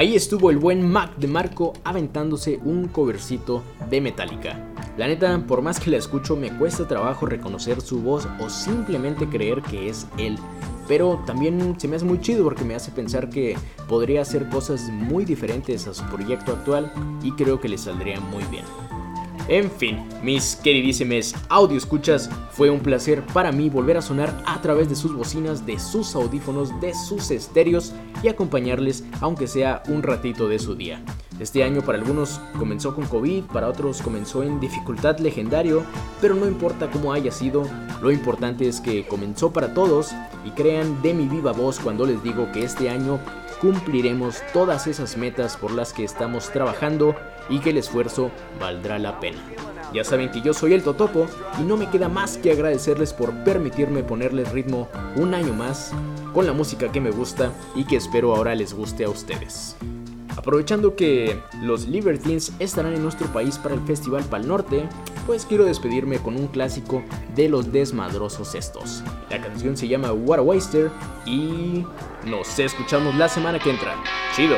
Ahí 0.00 0.16
estuvo 0.16 0.50
el 0.50 0.56
buen 0.56 0.90
Mac 0.90 1.14
de 1.18 1.26
Marco 1.26 1.74
aventándose 1.84 2.58
un 2.64 2.88
covercito 2.88 3.62
de 3.90 4.00
Metallica. 4.00 4.58
La 4.96 5.06
neta, 5.06 5.44
por 5.46 5.60
más 5.60 5.78
que 5.78 5.90
la 5.90 5.98
escucho, 5.98 6.36
me 6.36 6.56
cuesta 6.56 6.88
trabajo 6.88 7.26
reconocer 7.26 7.82
su 7.82 8.00
voz 8.00 8.26
o 8.38 8.48
simplemente 8.48 9.28
creer 9.28 9.60
que 9.60 9.90
es 9.90 10.06
él. 10.16 10.38
Pero 10.88 11.22
también 11.26 11.78
se 11.78 11.86
me 11.86 11.96
hace 11.96 12.06
muy 12.06 12.18
chido 12.18 12.44
porque 12.44 12.64
me 12.64 12.74
hace 12.74 12.90
pensar 12.90 13.28
que 13.28 13.58
podría 13.90 14.22
hacer 14.22 14.48
cosas 14.48 14.88
muy 14.88 15.26
diferentes 15.26 15.86
a 15.86 15.92
su 15.92 16.02
proyecto 16.06 16.52
actual 16.52 16.90
y 17.22 17.32
creo 17.32 17.60
que 17.60 17.68
le 17.68 17.76
saldría 17.76 18.20
muy 18.20 18.44
bien. 18.44 18.64
En 19.48 19.70
fin, 19.70 20.06
mis 20.22 20.54
queridísimes 20.56 21.34
audio 21.48 21.76
escuchas, 21.76 22.30
fue 22.52 22.70
un 22.70 22.80
placer 22.80 23.24
para 23.32 23.50
mí 23.50 23.68
volver 23.68 23.96
a 23.96 24.02
sonar 24.02 24.42
a 24.46 24.60
través 24.60 24.88
de 24.88 24.94
sus 24.94 25.14
bocinas, 25.14 25.66
de 25.66 25.78
sus 25.78 26.14
audífonos, 26.14 26.78
de 26.80 26.94
sus 26.94 27.30
estéreos 27.30 27.92
y 28.22 28.28
acompañarles 28.28 29.04
aunque 29.20 29.46
sea 29.46 29.82
un 29.88 30.02
ratito 30.02 30.46
de 30.46 30.58
su 30.58 30.74
día. 30.74 31.02
Este 31.40 31.64
año 31.64 31.80
para 31.80 31.98
algunos 31.98 32.38
comenzó 32.58 32.94
con 32.94 33.06
COVID, 33.06 33.44
para 33.44 33.68
otros 33.68 34.02
comenzó 34.02 34.42
en 34.42 34.60
dificultad 34.60 35.18
legendario, 35.18 35.84
pero 36.20 36.34
no 36.34 36.46
importa 36.46 36.90
cómo 36.90 37.12
haya 37.12 37.32
sido, 37.32 37.66
lo 38.02 38.12
importante 38.12 38.68
es 38.68 38.80
que 38.80 39.06
comenzó 39.06 39.52
para 39.52 39.72
todos 39.72 40.12
y 40.44 40.50
crean 40.50 41.00
de 41.02 41.14
mi 41.14 41.26
viva 41.26 41.52
voz 41.52 41.80
cuando 41.80 42.04
les 42.04 42.22
digo 42.22 42.52
que 42.52 42.62
este 42.62 42.90
año 42.90 43.18
cumpliremos 43.60 44.42
todas 44.52 44.86
esas 44.86 45.16
metas 45.16 45.56
por 45.56 45.70
las 45.70 45.92
que 45.92 46.04
estamos 46.04 46.50
trabajando 46.50 47.14
y 47.50 47.58
que 47.58 47.70
el 47.70 47.76
esfuerzo 47.76 48.30
valdrá 48.58 48.98
la 48.98 49.20
pena. 49.20 49.38
Ya 49.92 50.04
saben 50.04 50.30
que 50.30 50.40
yo 50.40 50.54
soy 50.54 50.72
el 50.72 50.82
Totopo 50.82 51.26
y 51.60 51.64
no 51.64 51.76
me 51.76 51.90
queda 51.90 52.08
más 52.08 52.38
que 52.38 52.52
agradecerles 52.52 53.12
por 53.12 53.34
permitirme 53.44 54.04
ponerles 54.04 54.52
ritmo 54.52 54.88
un 55.16 55.34
año 55.34 55.52
más 55.52 55.92
con 56.32 56.46
la 56.46 56.52
música 56.52 56.92
que 56.92 57.00
me 57.00 57.10
gusta 57.10 57.52
y 57.74 57.84
que 57.84 57.96
espero 57.96 58.34
ahora 58.34 58.54
les 58.54 58.72
guste 58.72 59.04
a 59.04 59.10
ustedes. 59.10 59.76
Aprovechando 60.36 60.94
que 60.94 61.38
los 61.60 61.88
Libertines 61.88 62.52
estarán 62.60 62.94
en 62.94 63.02
nuestro 63.02 63.26
país 63.32 63.58
para 63.58 63.74
el 63.74 63.80
Festival 63.82 64.24
Pal 64.24 64.46
Norte, 64.46 64.88
pues 65.26 65.44
quiero 65.44 65.64
despedirme 65.64 66.18
con 66.18 66.36
un 66.36 66.46
clásico 66.46 67.02
de 67.34 67.48
los 67.48 67.72
desmadrosos 67.72 68.54
estos. 68.54 69.02
La 69.28 69.40
canción 69.40 69.76
se 69.76 69.88
llama 69.88 70.12
What 70.12 70.38
a 70.38 70.42
Waster 70.42 70.90
y 71.26 71.84
nos 72.24 72.58
escuchamos 72.58 73.16
la 73.16 73.28
semana 73.28 73.58
que 73.58 73.70
entra. 73.70 73.96
Chido. 74.34 74.56